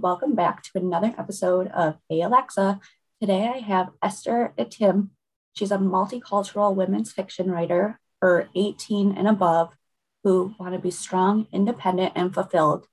welcome 0.00 0.36
back 0.36 0.62
to 0.62 0.70
another 0.76 1.12
episode 1.18 1.66
of 1.68 1.96
Hey 2.08 2.22
Alexa. 2.22 2.78
Today 3.20 3.48
I 3.52 3.58
have 3.58 3.90
Esther 4.00 4.52
Etim. 4.56 5.08
She's 5.54 5.72
a 5.72 5.78
multicultural 5.78 6.72
women's 6.72 7.10
fiction 7.10 7.50
writer 7.50 7.98
for 8.20 8.48
18 8.54 9.18
and 9.18 9.26
above 9.26 9.74
who 10.22 10.54
want 10.56 10.74
to 10.74 10.78
be 10.78 10.92
strong, 10.92 11.48
independent, 11.52 12.12
and 12.14 12.32
fulfilled. 12.32 12.86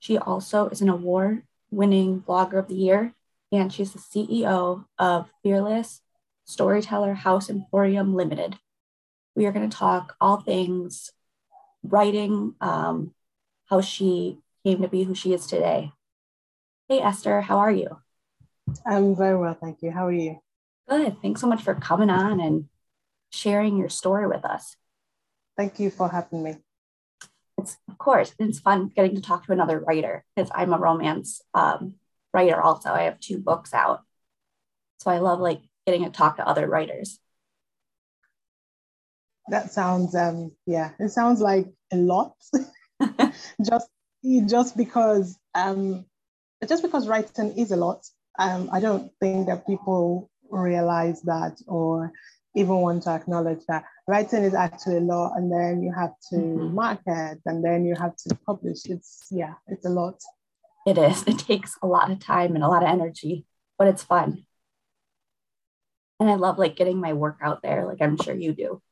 She 0.00 0.18
also 0.18 0.68
is 0.68 0.80
an 0.80 0.88
award 0.88 1.44
winning 1.70 2.22
blogger 2.26 2.58
of 2.58 2.66
the 2.66 2.74
year, 2.74 3.14
and 3.52 3.72
she's 3.72 3.92
the 3.92 4.00
CEO 4.00 4.84
of 4.98 5.30
Fearless 5.44 6.00
Storyteller 6.44 7.14
House 7.14 7.48
Emporium 7.48 8.16
Limited. 8.16 8.58
We 9.36 9.46
are 9.46 9.52
going 9.52 9.70
to 9.70 9.76
talk 9.76 10.16
all 10.20 10.40
things 10.40 11.12
writing, 11.84 12.56
um, 12.60 13.14
how 13.66 13.80
she 13.80 14.38
came 14.64 14.82
to 14.82 14.88
be 14.88 15.04
who 15.04 15.14
she 15.14 15.32
is 15.32 15.46
today. 15.46 15.92
Hey, 16.88 17.00
Esther, 17.00 17.42
how 17.42 17.58
are 17.58 17.70
you? 17.70 17.98
I'm 18.86 19.14
very 19.14 19.36
well, 19.36 19.52
thank 19.60 19.82
you. 19.82 19.90
How 19.90 20.06
are 20.06 20.12
you? 20.12 20.38
Good. 20.88 21.20
Thanks 21.20 21.42
so 21.42 21.46
much 21.46 21.62
for 21.62 21.74
coming 21.74 22.08
on 22.08 22.40
and 22.40 22.64
sharing 23.30 23.76
your 23.76 23.90
story 23.90 24.26
with 24.26 24.42
us. 24.42 24.74
Thank 25.54 25.78
you 25.78 25.90
for 25.90 26.08
having 26.08 26.42
me. 26.42 26.56
It's 27.58 27.76
of 27.90 27.98
course 27.98 28.34
it's 28.38 28.60
fun 28.60 28.90
getting 28.96 29.16
to 29.16 29.20
talk 29.20 29.44
to 29.46 29.52
another 29.52 29.80
writer 29.80 30.24
because 30.34 30.50
I'm 30.54 30.72
a 30.72 30.78
romance 30.78 31.42
um, 31.52 31.96
writer. 32.32 32.58
Also, 32.58 32.90
I 32.90 33.02
have 33.02 33.20
two 33.20 33.38
books 33.38 33.74
out, 33.74 34.00
so 35.00 35.10
I 35.10 35.18
love 35.18 35.40
like 35.40 35.60
getting 35.86 36.04
to 36.04 36.10
talk 36.10 36.36
to 36.36 36.48
other 36.48 36.66
writers. 36.66 37.18
That 39.48 39.72
sounds 39.72 40.14
um 40.14 40.52
yeah, 40.64 40.92
it 40.98 41.10
sounds 41.10 41.40
like 41.42 41.66
a 41.92 41.96
lot. 41.96 42.34
just 43.62 43.88
just 44.46 44.76
because 44.76 45.36
um 45.54 46.06
just 46.66 46.82
because 46.82 47.06
writing 47.06 47.56
is 47.56 47.70
a 47.70 47.76
lot. 47.76 48.06
Um, 48.38 48.70
I 48.72 48.80
don't 48.80 49.10
think 49.20 49.46
that 49.48 49.66
people 49.66 50.30
realize 50.50 51.22
that 51.22 51.60
or 51.66 52.12
even 52.54 52.76
want 52.76 53.02
to 53.04 53.10
acknowledge 53.10 53.60
that. 53.68 53.84
Writing 54.06 54.42
is 54.44 54.54
actually 54.54 54.96
a 54.96 55.00
lot 55.00 55.34
and 55.36 55.52
then 55.52 55.82
you 55.82 55.92
have 55.92 56.14
to 56.30 56.36
mm-hmm. 56.36 56.74
market 56.74 57.40
and 57.44 57.64
then 57.64 57.84
you 57.84 57.94
have 57.94 58.16
to 58.16 58.34
publish. 58.46 58.86
It's 58.86 59.26
yeah 59.30 59.54
it's 59.66 59.86
a 59.86 59.90
lot. 59.90 60.20
It 60.86 60.98
is. 60.98 61.22
It 61.26 61.38
takes 61.38 61.76
a 61.82 61.86
lot 61.86 62.10
of 62.10 62.18
time 62.20 62.54
and 62.54 62.64
a 62.64 62.68
lot 62.68 62.82
of 62.82 62.88
energy 62.88 63.44
but 63.78 63.88
it's 63.88 64.02
fun. 64.02 64.44
And 66.20 66.28
i 66.28 66.34
love 66.34 66.58
like 66.58 66.76
getting 66.76 67.00
my 67.00 67.12
work 67.12 67.38
out 67.42 67.62
there 67.62 67.86
like 67.86 67.98
i'm 68.00 68.16
sure 68.20 68.34
you 68.34 68.52
do. 68.52 68.82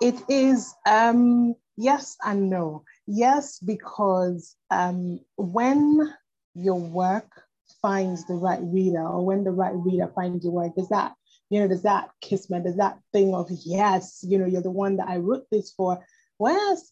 It 0.00 0.16
is 0.28 0.74
um 0.86 1.54
yes 1.76 2.16
and 2.24 2.50
no. 2.50 2.84
Yes 3.06 3.58
because 3.58 4.54
um 4.70 5.20
when 5.36 6.12
your 6.54 6.78
work 6.78 7.42
finds 7.82 8.26
the 8.26 8.34
right 8.34 8.60
reader 8.62 9.02
or 9.06 9.24
when 9.24 9.44
the 9.44 9.50
right 9.50 9.74
reader 9.74 10.10
finds 10.14 10.44
your 10.44 10.52
work 10.52 10.72
is 10.76 10.88
that 10.88 11.14
you 11.50 11.60
know, 11.60 11.68
does 11.68 11.82
that 11.82 12.10
kismet, 12.20 12.64
does 12.64 12.76
that 12.76 12.98
thing 13.12 13.34
of, 13.34 13.48
yes, 13.64 14.24
you 14.26 14.38
know, 14.38 14.46
you're 14.46 14.62
the 14.62 14.70
one 14.70 14.96
that 14.96 15.08
I 15.08 15.18
wrote 15.18 15.46
this 15.50 15.70
for. 15.70 16.04
Whereas 16.38 16.90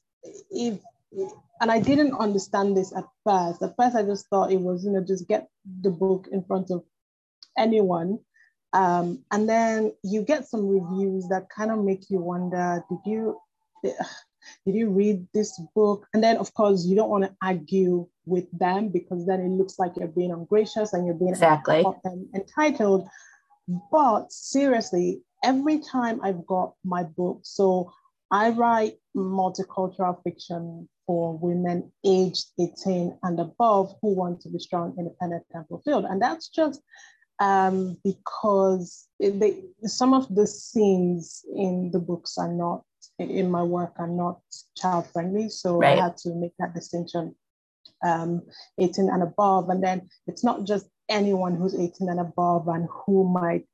if, 0.50 0.78
and 1.60 1.70
I 1.70 1.80
didn't 1.80 2.14
understand 2.14 2.76
this 2.76 2.94
at 2.94 3.04
first. 3.24 3.62
At 3.62 3.74
first, 3.76 3.96
I 3.96 4.02
just 4.02 4.28
thought 4.28 4.52
it 4.52 4.60
was, 4.60 4.84
you 4.84 4.92
know, 4.92 5.04
just 5.04 5.28
get 5.28 5.48
the 5.80 5.90
book 5.90 6.28
in 6.30 6.44
front 6.44 6.70
of 6.70 6.84
anyone. 7.58 8.18
Um, 8.72 9.24
and 9.30 9.48
then 9.48 9.92
you 10.02 10.22
get 10.22 10.46
some 10.46 10.68
reviews 10.68 11.28
that 11.28 11.50
kind 11.50 11.70
of 11.70 11.84
make 11.84 12.08
you 12.08 12.18
wonder, 12.18 12.84
did 12.88 12.98
you, 13.04 13.38
did 14.66 14.74
you 14.74 14.90
read 14.90 15.26
this 15.34 15.60
book? 15.74 16.06
And 16.14 16.22
then, 16.22 16.36
of 16.36 16.52
course, 16.54 16.84
you 16.84 16.96
don't 16.96 17.10
want 17.10 17.24
to 17.24 17.34
argue 17.42 18.06
with 18.26 18.46
them 18.56 18.88
because 18.88 19.26
then 19.26 19.40
it 19.40 19.48
looks 19.48 19.78
like 19.78 19.92
you're 19.96 20.08
being 20.08 20.32
ungracious 20.32 20.92
and 20.92 21.06
you're 21.06 21.14
being 21.14 21.30
exactly 21.30 21.84
entitled. 22.34 23.08
But 23.90 24.32
seriously, 24.32 25.22
every 25.42 25.78
time 25.78 26.20
I've 26.22 26.46
got 26.46 26.74
my 26.84 27.02
book, 27.02 27.40
so 27.42 27.92
I 28.30 28.50
write 28.50 28.98
multicultural 29.16 30.22
fiction 30.22 30.88
for 31.06 31.36
women 31.36 31.92
aged 32.04 32.46
18 32.58 33.18
and 33.22 33.40
above 33.40 33.94
who 34.00 34.14
want 34.14 34.40
to 34.42 34.48
be 34.48 34.58
strong, 34.58 34.94
independent, 34.98 35.44
and 35.52 35.66
fulfilled. 35.68 36.06
And 36.08 36.22
that's 36.22 36.48
just 36.48 36.80
um, 37.40 37.98
because 38.04 39.08
they, 39.18 39.64
some 39.84 40.14
of 40.14 40.32
the 40.34 40.46
scenes 40.46 41.44
in 41.54 41.90
the 41.90 41.98
books 41.98 42.38
are 42.38 42.52
not, 42.52 42.84
in 43.30 43.50
my 43.50 43.62
work, 43.62 43.94
are 43.98 44.08
not 44.08 44.40
child 44.76 45.06
friendly. 45.12 45.48
So 45.48 45.78
right. 45.78 45.98
I 45.98 46.02
had 46.02 46.16
to 46.18 46.34
make 46.34 46.52
that 46.58 46.74
distinction 46.74 47.34
um, 48.04 48.42
18 48.78 49.08
and 49.08 49.22
above. 49.22 49.68
And 49.68 49.82
then 49.82 50.08
it's 50.26 50.44
not 50.44 50.64
just 50.64 50.86
anyone 51.08 51.56
who's 51.56 51.74
18 51.74 52.08
and 52.08 52.20
above 52.20 52.68
and 52.68 52.88
who 52.90 53.28
might 53.28 53.66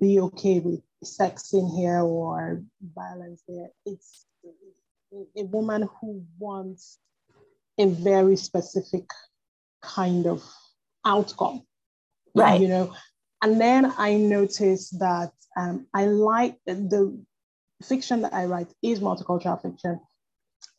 be 0.00 0.20
okay 0.20 0.60
with 0.60 0.80
sex 1.02 1.52
in 1.52 1.68
here 1.68 2.00
or 2.00 2.62
violence 2.94 3.42
there. 3.46 3.68
It's 3.84 4.26
a 5.36 5.44
woman 5.44 5.88
who 6.00 6.24
wants 6.38 6.98
a 7.78 7.86
very 7.86 8.36
specific 8.36 9.04
kind 9.82 10.26
of 10.26 10.42
outcome. 11.04 11.62
Right. 12.34 12.60
You 12.60 12.68
know, 12.68 12.94
and 13.42 13.60
then 13.60 13.92
I 13.96 14.14
noticed 14.14 14.98
that 14.98 15.32
um, 15.56 15.86
I 15.94 16.06
like 16.06 16.56
the 16.66 17.24
fiction 17.82 18.22
that 18.22 18.34
I 18.34 18.46
write 18.46 18.72
is 18.82 19.00
multicultural 19.00 19.60
fiction. 19.60 20.00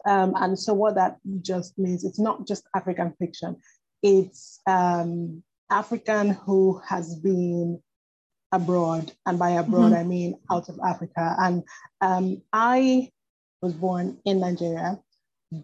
Um, 0.06 0.34
and 0.36 0.58
so 0.58 0.74
what 0.74 0.96
that 0.96 1.18
just 1.42 1.78
means, 1.78 2.04
it's 2.04 2.20
not 2.20 2.48
just 2.48 2.64
African 2.76 3.14
fiction. 3.20 3.58
It's 4.02 4.60
um, 4.68 5.44
African 5.70 6.30
who 6.30 6.82
has 6.88 7.16
been 7.16 7.82
abroad, 8.52 9.12
and 9.26 9.38
by 9.38 9.52
abroad, 9.52 9.92
mm-hmm. 9.92 10.02
I 10.02 10.04
mean 10.04 10.40
out 10.50 10.70
of 10.70 10.80
Africa. 10.86 11.36
And 11.38 11.64
um, 12.02 12.42
I 12.54 13.09
was 13.62 13.74
born 13.74 14.18
in 14.26 14.40
Nigeria, 14.40 15.00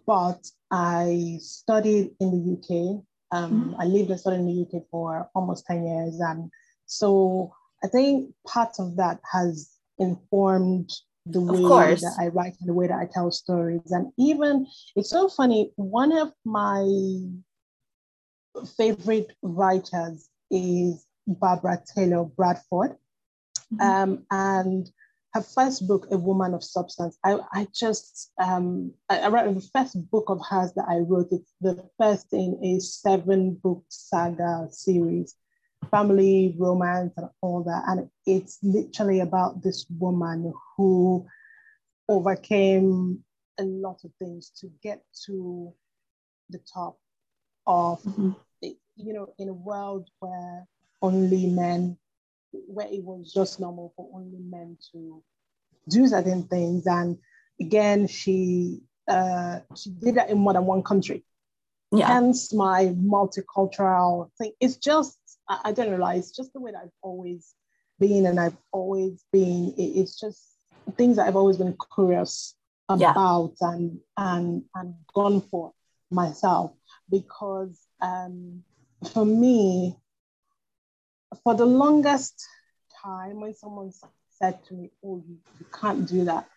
but 0.06 0.46
I 0.70 1.38
studied 1.40 2.10
in 2.20 2.30
the 2.30 2.52
UK. 2.52 3.02
Um, 3.32 3.72
mm-hmm. 3.72 3.80
I 3.80 3.84
lived 3.84 4.10
and 4.10 4.20
studied 4.20 4.40
in 4.40 4.46
the 4.46 4.78
UK 4.78 4.84
for 4.90 5.28
almost 5.34 5.66
10 5.66 5.86
years. 5.86 6.20
And 6.20 6.50
so 6.86 7.52
I 7.82 7.88
think 7.88 8.32
part 8.46 8.74
of 8.78 8.96
that 8.96 9.20
has 9.32 9.70
informed 9.98 10.90
the 11.26 11.40
way 11.40 11.94
that 11.94 12.16
I 12.20 12.28
write 12.28 12.56
and 12.60 12.68
the 12.68 12.74
way 12.74 12.86
that 12.86 12.98
I 12.98 13.08
tell 13.12 13.30
stories. 13.30 13.90
And 13.90 14.12
even 14.18 14.66
it's 14.94 15.10
so 15.10 15.28
funny, 15.28 15.72
one 15.76 16.16
of 16.16 16.32
my 16.44 16.86
favorite 18.76 19.32
writers 19.42 20.28
is 20.50 21.04
Barbara 21.26 21.82
Taylor 21.94 22.24
Bradford. 22.24 22.96
Mm-hmm. 23.74 23.80
Um, 23.80 24.26
and 24.30 24.90
her 25.34 25.42
first 25.42 25.86
book, 25.86 26.06
A 26.10 26.16
Woman 26.16 26.54
of 26.54 26.62
Substance, 26.62 27.18
I, 27.24 27.38
I 27.52 27.66
just, 27.74 28.32
um, 28.42 28.92
I, 29.08 29.18
I 29.18 29.28
read 29.28 29.54
the 29.54 29.68
first 29.74 30.10
book 30.10 30.26
of 30.28 30.40
hers 30.48 30.72
that 30.74 30.86
I 30.88 30.98
wrote. 30.98 31.28
It's 31.32 31.52
the 31.60 31.84
first 31.98 32.32
in 32.32 32.58
a 32.62 32.80
seven 32.80 33.54
book 33.54 33.84
saga 33.88 34.68
series, 34.70 35.34
family, 35.90 36.54
romance, 36.58 37.12
and 37.16 37.28
all 37.40 37.62
that. 37.64 37.82
And 37.86 38.10
it's 38.26 38.58
literally 38.62 39.20
about 39.20 39.62
this 39.62 39.86
woman 39.98 40.52
who 40.76 41.26
overcame 42.08 43.24
a 43.58 43.64
lot 43.64 44.00
of 44.04 44.12
things 44.18 44.50
to 44.60 44.70
get 44.82 45.02
to 45.26 45.72
the 46.50 46.60
top 46.72 46.98
of, 47.66 48.02
mm-hmm. 48.02 48.30
you 48.62 49.12
know, 49.12 49.32
in 49.38 49.48
a 49.48 49.54
world 49.54 50.08
where 50.20 50.66
only 51.02 51.46
men, 51.46 51.96
where 52.52 52.88
it 52.88 53.02
was 53.02 53.32
just 53.32 53.60
normal 53.60 53.92
for 53.96 54.08
only 54.14 54.38
men 54.38 54.76
to 54.92 55.22
do 55.88 56.06
certain 56.06 56.44
things. 56.44 56.86
And 56.86 57.18
again, 57.60 58.06
she 58.06 58.80
uh, 59.08 59.60
she 59.76 59.90
did 59.90 60.16
that 60.16 60.30
in 60.30 60.38
more 60.38 60.52
than 60.52 60.66
one 60.66 60.82
country. 60.82 61.24
Yeah. 61.92 62.08
Hence 62.08 62.52
my 62.52 62.86
multicultural 62.86 64.30
thing. 64.38 64.52
It's 64.60 64.76
just 64.76 65.18
I, 65.48 65.60
I 65.66 65.72
don't 65.72 65.98
know, 65.98 66.06
it's 66.08 66.30
just 66.30 66.52
the 66.52 66.60
way 66.60 66.72
that 66.72 66.82
I've 66.84 66.90
always 67.02 67.54
been, 67.98 68.26
and 68.26 68.38
I've 68.38 68.56
always 68.72 69.24
been. 69.32 69.74
It, 69.76 70.00
it's 70.00 70.18
just 70.18 70.40
things 70.96 71.16
that 71.16 71.26
I've 71.26 71.36
always 71.36 71.56
been 71.56 71.76
curious 71.94 72.54
about 72.88 73.54
yeah. 73.60 73.68
and 73.68 73.98
and 74.16 74.62
and 74.74 74.94
gone 75.12 75.40
for 75.40 75.72
myself 76.10 76.72
because 77.10 77.80
um, 78.00 78.62
for 79.12 79.24
me 79.24 79.96
for 81.42 81.54
the 81.54 81.66
longest 81.66 82.46
time, 83.02 83.40
when 83.40 83.54
someone 83.54 83.92
said 84.30 84.64
to 84.66 84.74
me, 84.74 84.90
Oh, 85.04 85.22
you, 85.26 85.38
you 85.58 85.66
can't 85.72 86.08
do 86.08 86.24
that, 86.24 86.48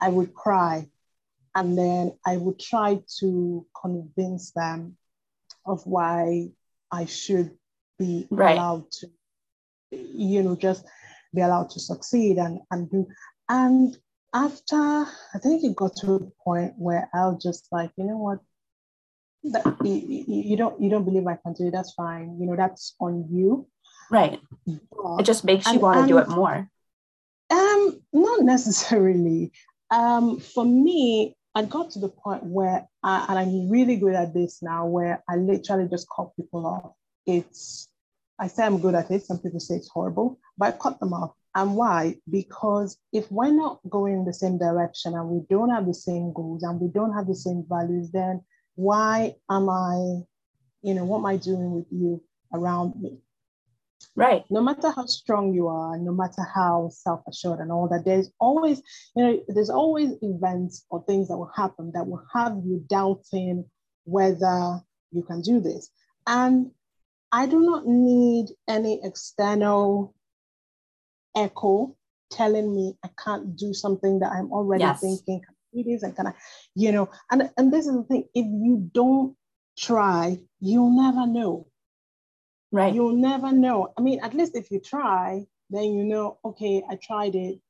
I 0.00 0.08
would 0.08 0.34
cry. 0.34 0.88
And 1.54 1.76
then 1.76 2.16
I 2.24 2.36
would 2.36 2.60
try 2.60 3.00
to 3.20 3.66
convince 3.80 4.52
them 4.52 4.96
of 5.66 5.84
why 5.86 6.50
I 6.90 7.06
should 7.06 7.56
be 7.98 8.26
right. 8.30 8.56
allowed 8.56 8.90
to, 8.92 9.08
you 9.90 10.42
know, 10.42 10.56
just 10.56 10.84
be 11.34 11.40
allowed 11.40 11.70
to 11.70 11.80
succeed 11.80 12.38
and, 12.38 12.60
and 12.70 12.90
do. 12.90 13.06
And 13.48 13.96
after, 14.34 14.76
I 14.76 15.38
think 15.42 15.64
it 15.64 15.76
got 15.76 15.96
to 15.96 16.14
a 16.14 16.44
point 16.44 16.74
where 16.76 17.08
I 17.14 17.26
was 17.26 17.42
just 17.42 17.68
like, 17.72 17.90
you 17.96 18.04
know 18.04 18.18
what, 18.18 18.38
that 19.44 19.76
you, 19.84 20.24
you 20.26 20.56
don't 20.56 20.80
you 20.80 20.90
don't 20.90 21.04
believe 21.04 21.26
I 21.26 21.36
can 21.36 21.52
do 21.52 21.68
it, 21.68 21.72
that's 21.72 21.92
fine. 21.92 22.38
You 22.40 22.46
know, 22.46 22.56
that's 22.56 22.94
on 23.00 23.28
you. 23.30 23.68
Right. 24.10 24.40
But, 24.66 25.20
it 25.20 25.22
just 25.24 25.44
makes 25.44 25.66
you 25.66 25.74
and, 25.74 25.82
want 25.82 26.00
to 26.02 26.08
do 26.08 26.18
it 26.18 26.28
more. 26.28 26.68
Um, 27.50 28.00
not 28.12 28.40
necessarily. 28.42 29.52
Um, 29.90 30.38
for 30.40 30.64
me, 30.64 31.36
I 31.54 31.64
got 31.64 31.90
to 31.92 31.98
the 31.98 32.08
point 32.08 32.44
where, 32.44 32.86
I, 33.02 33.26
and 33.28 33.38
I'm 33.38 33.70
really 33.70 33.96
good 33.96 34.14
at 34.14 34.34
this 34.34 34.62
now, 34.62 34.86
where 34.86 35.22
I 35.28 35.36
literally 35.36 35.88
just 35.88 36.06
cut 36.14 36.34
people 36.36 36.66
off. 36.66 36.92
It's, 37.28 37.88
I 38.40 38.46
say 38.48 38.64
I'm 38.64 38.80
good 38.80 38.94
at 38.94 39.10
it. 39.10 39.22
Some 39.22 39.38
people 39.38 39.60
say 39.60 39.76
it's 39.76 39.90
horrible, 39.90 40.40
but 40.56 40.74
I 40.74 40.78
cut 40.78 40.98
them 40.98 41.12
off. 41.12 41.32
And 41.54 41.76
why? 41.76 42.16
Because 42.30 42.96
if 43.12 43.30
we're 43.30 43.50
not 43.50 43.80
going 43.88 44.14
in 44.14 44.24
the 44.24 44.32
same 44.32 44.58
direction 44.58 45.14
and 45.14 45.28
we 45.28 45.42
don't 45.50 45.70
have 45.70 45.86
the 45.86 45.94
same 45.94 46.32
goals 46.32 46.62
and 46.62 46.80
we 46.80 46.88
don't 46.88 47.12
have 47.12 47.26
the 47.26 47.34
same 47.34 47.64
values, 47.68 48.10
then 48.12 48.42
why 48.76 49.34
am 49.50 49.68
I, 49.68 50.22
you 50.82 50.94
know, 50.94 51.04
what 51.04 51.18
am 51.18 51.26
I 51.26 51.36
doing 51.36 51.72
with 51.72 51.86
you 51.90 52.22
around 52.54 52.94
me? 53.00 53.18
Right. 54.14 54.44
No 54.50 54.62
matter 54.62 54.90
how 54.90 55.06
strong 55.06 55.52
you 55.52 55.68
are, 55.68 55.98
no 55.98 56.12
matter 56.12 56.42
how 56.54 56.88
self-assured 56.92 57.60
and 57.60 57.70
all 57.70 57.88
that, 57.88 58.04
there's 58.04 58.30
always, 58.40 58.80
you 59.14 59.24
know, 59.24 59.40
there's 59.48 59.70
always 59.70 60.14
events 60.22 60.86
or 60.88 61.04
things 61.04 61.28
that 61.28 61.36
will 61.36 61.52
happen 61.54 61.92
that 61.94 62.06
will 62.06 62.24
have 62.34 62.56
you 62.64 62.84
doubting 62.88 63.64
whether 64.04 64.80
you 65.10 65.22
can 65.22 65.42
do 65.42 65.60
this. 65.60 65.90
And 66.26 66.70
I 67.30 67.46
do 67.46 67.60
not 67.60 67.86
need 67.86 68.46
any 68.66 69.00
external 69.02 70.14
echo 71.36 71.96
telling 72.30 72.74
me 72.74 72.94
I 73.04 73.10
can't 73.22 73.56
do 73.56 73.72
something 73.72 74.20
that 74.20 74.32
I'm 74.32 74.52
already 74.52 74.84
yes. 74.84 75.00
thinking, 75.00 75.42
it 75.72 75.86
is 75.86 76.02
and 76.02 76.16
kind 76.16 76.28
of, 76.28 76.34
you 76.74 76.92
know, 76.92 77.10
and, 77.30 77.50
and 77.56 77.72
this 77.72 77.86
is 77.86 77.94
the 77.94 78.02
thing, 78.04 78.24
if 78.34 78.46
you 78.46 78.90
don't 78.92 79.36
try, 79.78 80.38
you'll 80.60 80.90
never 80.90 81.26
know. 81.26 81.66
Right. 82.70 82.94
You'll 82.94 83.16
never 83.16 83.50
know. 83.50 83.94
I 83.96 84.02
mean, 84.02 84.20
at 84.22 84.34
least 84.34 84.54
if 84.54 84.70
you 84.70 84.80
try, 84.80 85.46
then 85.70 85.84
you 85.84 86.04
know, 86.04 86.38
okay, 86.44 86.82
I 86.88 86.96
tried 86.96 87.34
it, 87.34 87.60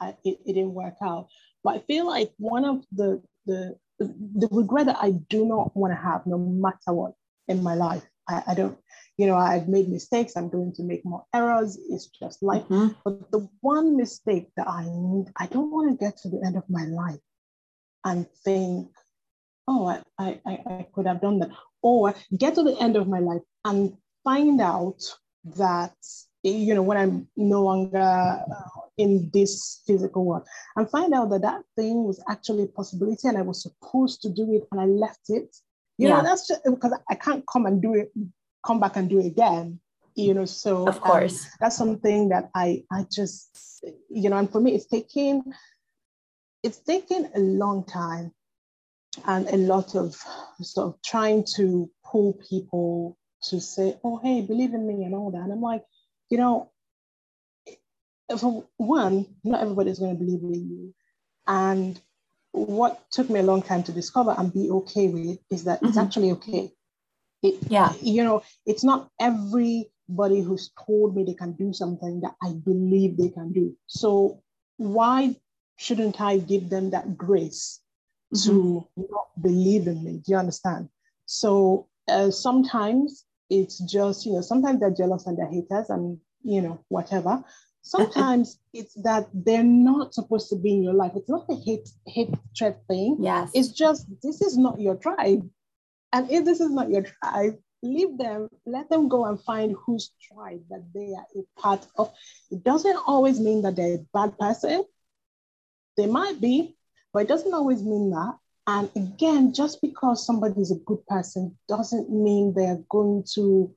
I, 0.00 0.16
it, 0.24 0.40
it 0.46 0.54
didn't 0.54 0.74
work 0.74 0.96
out. 1.02 1.28
But 1.62 1.76
I 1.76 1.78
feel 1.80 2.06
like 2.06 2.32
one 2.38 2.64
of 2.64 2.84
the, 2.92 3.22
the, 3.46 3.76
the 3.98 4.48
regret 4.50 4.86
that 4.86 4.98
I 5.00 5.12
do 5.12 5.44
not 5.44 5.76
want 5.76 5.92
to 5.92 6.00
have, 6.00 6.26
no 6.26 6.38
matter 6.38 6.92
what 6.92 7.14
in 7.46 7.62
my 7.62 7.74
life, 7.74 8.04
I, 8.28 8.42
I 8.48 8.54
don't, 8.54 8.78
you 9.18 9.26
know, 9.26 9.36
I've 9.36 9.68
made 9.68 9.88
mistakes. 9.88 10.36
I'm 10.36 10.48
going 10.48 10.72
to 10.74 10.84
make 10.84 11.04
more 11.04 11.24
errors. 11.34 11.76
It's 11.90 12.06
just 12.06 12.40
life. 12.40 12.62
Mm-hmm. 12.68 12.94
But 13.04 13.30
the 13.32 13.48
one 13.60 13.96
mistake 13.96 14.48
that 14.56 14.68
I 14.68 14.84
need, 14.84 15.26
I 15.36 15.46
don't 15.46 15.72
want 15.72 15.90
to 15.90 16.04
get 16.04 16.16
to 16.18 16.28
the 16.28 16.40
end 16.46 16.56
of 16.56 16.62
my 16.70 16.84
life 16.84 17.18
and 18.04 18.26
think, 18.44 18.88
oh, 19.66 19.88
I, 19.88 20.02
I, 20.20 20.40
I 20.46 20.86
could 20.94 21.08
have 21.08 21.20
done 21.20 21.40
that. 21.40 21.50
Or 21.82 22.14
get 22.38 22.54
to 22.54 22.62
the 22.62 22.76
end 22.80 22.96
of 22.96 23.08
my 23.08 23.18
life 23.18 23.42
and 23.64 23.96
find 24.22 24.60
out 24.60 25.02
that, 25.56 25.96
you 26.44 26.74
know, 26.74 26.82
when 26.82 26.96
I'm 26.96 27.28
no 27.36 27.64
longer 27.64 27.98
uh, 27.98 28.80
in 28.98 29.30
this 29.32 29.82
physical 29.84 30.24
world, 30.24 30.46
and 30.76 30.88
find 30.88 31.12
out 31.12 31.30
that 31.30 31.42
that 31.42 31.62
thing 31.76 32.04
was 32.04 32.22
actually 32.30 32.64
a 32.64 32.66
possibility 32.68 33.26
and 33.26 33.36
I 33.36 33.42
was 33.42 33.62
supposed 33.62 34.22
to 34.22 34.28
do 34.28 34.54
it 34.54 34.68
and 34.70 34.80
I 34.80 34.84
left 34.84 35.28
it. 35.28 35.56
You 35.98 36.08
yeah. 36.08 36.18
know, 36.18 36.22
that's 36.22 36.46
just 36.46 36.62
because 36.64 36.96
I 37.10 37.16
can't 37.16 37.44
come 37.52 37.66
and 37.66 37.82
do 37.82 37.94
it, 37.94 38.12
come 38.68 38.80
back 38.80 38.96
and 38.96 39.08
do 39.08 39.18
it 39.18 39.26
again. 39.26 39.80
You 40.14 40.34
know, 40.34 40.46
so 40.46 40.88
of 40.88 41.00
course 41.00 41.44
um, 41.44 41.50
that's 41.60 41.76
something 41.76 42.30
that 42.30 42.50
I 42.54 42.84
I 42.90 43.06
just 43.10 43.58
you 44.10 44.28
know, 44.30 44.36
and 44.36 44.50
for 44.50 44.60
me, 44.60 44.74
it's 44.74 44.86
taking 44.86 45.44
it's 46.62 46.80
taken 46.80 47.30
a 47.34 47.38
long 47.38 47.84
time 47.84 48.32
and 49.26 49.48
a 49.48 49.56
lot 49.56 49.94
of 49.94 50.16
sort 50.60 50.88
of 50.88 51.02
trying 51.02 51.44
to 51.56 51.90
pull 52.04 52.38
people 52.48 53.16
to 53.44 53.60
say, 53.60 53.96
oh, 54.04 54.20
hey, 54.22 54.40
believe 54.42 54.74
in 54.74 54.86
me 54.86 55.04
and 55.04 55.14
all 55.14 55.30
that. 55.30 55.42
And 55.42 55.52
I'm 55.52 55.60
like, 55.60 55.84
you 56.30 56.38
know, 56.38 56.70
for 58.38 58.66
one, 58.76 59.26
not 59.44 59.62
everybody's 59.62 59.98
going 59.98 60.16
to 60.16 60.24
believe 60.24 60.42
in 60.42 60.68
you. 60.68 60.94
And 61.46 62.00
what 62.52 63.10
took 63.10 63.30
me 63.30 63.40
a 63.40 63.44
long 63.44 63.62
time 63.62 63.82
to 63.84 63.92
discover 63.92 64.34
and 64.36 64.52
be 64.52 64.70
okay 64.70 65.08
with 65.08 65.38
is 65.50 65.64
that 65.64 65.78
mm-hmm. 65.78 65.88
it's 65.88 65.96
actually 65.96 66.32
okay. 66.32 66.72
It, 67.42 67.56
yeah. 67.68 67.92
You 68.00 68.24
know, 68.24 68.42
it's 68.66 68.84
not 68.84 69.08
everybody 69.20 70.40
who's 70.40 70.70
told 70.86 71.14
me 71.14 71.24
they 71.24 71.34
can 71.34 71.52
do 71.52 71.72
something 71.72 72.20
that 72.20 72.34
I 72.42 72.52
believe 72.52 73.16
they 73.16 73.28
can 73.28 73.52
do. 73.52 73.76
So 73.86 74.42
why 74.76 75.36
shouldn't 75.76 76.20
I 76.20 76.38
give 76.38 76.70
them 76.70 76.90
that 76.90 77.16
grace 77.16 77.80
mm-hmm. 78.34 78.50
to 78.50 78.88
not 78.96 79.28
believe 79.40 79.86
in 79.86 80.04
me? 80.04 80.22
Do 80.24 80.32
you 80.32 80.36
understand? 80.36 80.88
So 81.26 81.88
uh, 82.08 82.30
sometimes 82.30 83.24
it's 83.50 83.78
just, 83.78 84.26
you 84.26 84.32
know, 84.32 84.40
sometimes 84.40 84.80
they're 84.80 84.90
jealous 84.90 85.26
and 85.26 85.38
they're 85.38 85.50
haters 85.50 85.90
and, 85.90 86.18
you 86.42 86.60
know, 86.62 86.80
whatever. 86.88 87.42
Sometimes 87.82 88.58
it's 88.72 88.94
that 89.02 89.28
they're 89.32 89.62
not 89.62 90.14
supposed 90.14 90.48
to 90.50 90.56
be 90.56 90.74
in 90.74 90.82
your 90.82 90.94
life. 90.94 91.12
It's 91.14 91.28
not 91.28 91.46
a 91.48 91.54
hate 91.54 91.88
hatred 92.06 92.76
thing. 92.88 93.18
Yes. 93.20 93.50
It's 93.54 93.68
just 93.68 94.06
this 94.22 94.42
is 94.42 94.58
not 94.58 94.80
your 94.80 94.96
tribe. 94.96 95.48
And 96.12 96.30
if 96.30 96.44
this 96.44 96.60
is 96.60 96.70
not 96.70 96.90
your 96.90 97.02
tribe, 97.02 97.58
leave 97.82 98.18
them, 98.18 98.48
let 98.66 98.88
them 98.90 99.08
go 99.08 99.26
and 99.26 99.40
find 99.40 99.76
whose 99.84 100.10
tribe 100.20 100.62
that 100.70 100.84
they 100.94 101.14
are 101.14 101.26
a 101.36 101.60
part 101.60 101.86
of. 101.96 102.12
It 102.50 102.64
doesn't 102.64 102.98
always 103.06 103.38
mean 103.38 103.62
that 103.62 103.76
they're 103.76 103.96
a 103.96 104.06
bad 104.12 104.38
person. 104.38 104.84
They 105.96 106.06
might 106.06 106.40
be, 106.40 106.76
but 107.12 107.20
it 107.20 107.28
doesn't 107.28 107.54
always 107.54 107.82
mean 107.82 108.10
that. 108.10 108.34
And 108.66 108.90
again, 108.96 109.54
just 109.54 109.80
because 109.80 110.24
somebody 110.24 110.60
is 110.60 110.70
a 110.70 110.76
good 110.84 111.06
person 111.06 111.56
doesn't 111.68 112.10
mean 112.10 112.52
they're 112.52 112.82
going 112.90 113.24
to 113.34 113.74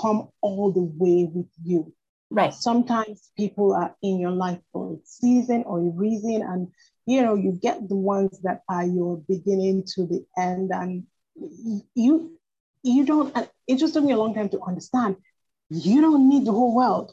come 0.00 0.28
all 0.40 0.72
the 0.72 0.82
way 0.82 1.30
with 1.32 1.50
you. 1.62 1.92
Right. 2.30 2.52
Sometimes 2.52 3.30
people 3.36 3.74
are 3.74 3.94
in 4.02 4.18
your 4.18 4.32
life 4.32 4.58
for 4.72 4.94
a 4.94 4.96
season 5.04 5.62
or 5.66 5.78
a 5.78 5.90
reason, 5.90 6.42
and 6.42 6.68
you 7.06 7.22
know, 7.22 7.36
you 7.36 7.52
get 7.52 7.88
the 7.88 7.94
ones 7.94 8.40
that 8.42 8.62
are 8.68 8.84
your 8.84 9.18
beginning 9.28 9.84
to 9.94 10.06
the 10.06 10.26
end, 10.36 10.72
and 10.72 11.04
you 11.94 12.38
you 12.82 13.04
don't 13.04 13.36
it 13.66 13.76
just 13.76 13.94
took 13.94 14.04
me 14.04 14.12
a 14.12 14.16
long 14.16 14.34
time 14.34 14.48
to 14.48 14.60
understand 14.62 15.16
you 15.70 16.00
don't 16.00 16.28
need 16.28 16.44
the 16.44 16.52
whole 16.52 16.74
world. 16.74 17.12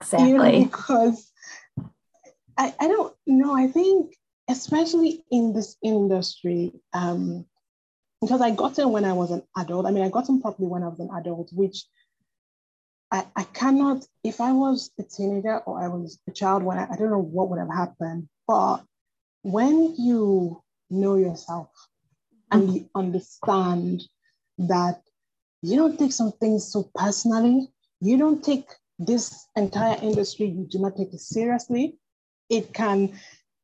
Exactly. 0.00 0.28
You 0.28 0.38
know, 0.38 0.64
because 0.64 1.30
I, 2.56 2.74
I 2.80 2.88
don't 2.88 3.14
know. 3.26 3.56
I 3.56 3.68
think, 3.68 4.14
especially 4.48 5.24
in 5.30 5.52
this 5.52 5.76
industry, 5.82 6.72
um, 6.92 7.46
because 8.20 8.40
I 8.40 8.50
got 8.50 8.78
in 8.78 8.90
when 8.90 9.04
I 9.04 9.12
was 9.12 9.30
an 9.30 9.42
adult. 9.56 9.86
I 9.86 9.90
mean, 9.90 10.04
I 10.04 10.08
got 10.08 10.28
in 10.28 10.40
properly 10.40 10.68
when 10.68 10.82
I 10.82 10.88
was 10.88 11.00
an 11.00 11.10
adult, 11.14 11.50
which 11.52 11.84
I, 13.10 13.26
I 13.36 13.44
cannot, 13.44 14.04
if 14.24 14.40
I 14.40 14.52
was 14.52 14.90
a 14.98 15.02
teenager 15.02 15.58
or 15.60 15.82
I 15.82 15.88
was 15.88 16.18
a 16.28 16.32
child, 16.32 16.62
when 16.62 16.78
I, 16.78 16.88
I 16.90 16.96
don't 16.96 17.10
know 17.10 17.20
what 17.20 17.50
would 17.50 17.60
have 17.60 17.72
happened. 17.72 18.28
But 18.48 18.78
when 19.42 19.94
you 19.96 20.62
know 20.90 21.16
yourself 21.16 21.68
and 22.50 22.74
you 22.74 22.88
understand 22.94 24.02
that 24.58 25.02
you 25.62 25.76
don't 25.76 25.98
take 25.98 26.12
some 26.12 26.32
things 26.32 26.70
so 26.70 26.90
personally, 26.94 27.68
you 28.00 28.16
don't 28.16 28.44
take 28.44 28.66
this 28.98 29.46
entire 29.56 29.98
industry, 30.02 30.46
you 30.46 30.66
do 30.70 30.78
not 30.78 30.96
take 30.96 31.12
it 31.12 31.20
seriously 31.20 31.98
it 32.48 32.72
can 32.72 33.18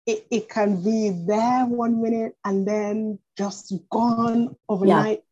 it, 0.06 0.26
it 0.30 0.48
can 0.48 0.82
be 0.82 1.10
there 1.26 1.64
one 1.66 2.02
minute 2.02 2.36
and 2.44 2.66
then 2.66 3.20
just 3.38 3.72
gone 3.88 4.56
overnight, 4.68 5.22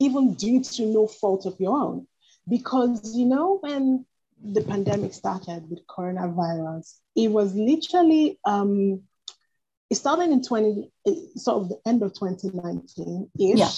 yeah. 0.00 0.06
even 0.06 0.34
due 0.34 0.62
to 0.62 0.86
no 0.86 1.06
fault 1.06 1.44
of 1.44 1.60
your 1.60 1.76
own. 1.76 2.06
Because 2.48 3.14
you 3.14 3.26
know, 3.26 3.58
when 3.60 4.06
the 4.42 4.62
pandemic 4.62 5.12
started 5.12 5.68
with 5.68 5.86
coronavirus, 5.86 6.98
it 7.14 7.28
was 7.28 7.54
literally 7.54 8.38
um 8.44 9.02
it 9.94 9.96
started 9.96 10.30
in 10.30 10.42
20 10.42 10.90
sort 11.36 11.62
of 11.62 11.68
the 11.68 11.78
end 11.86 12.02
of 12.02 12.14
2019 12.14 13.30
ish. 13.38 13.58
Yeah. 13.58 13.70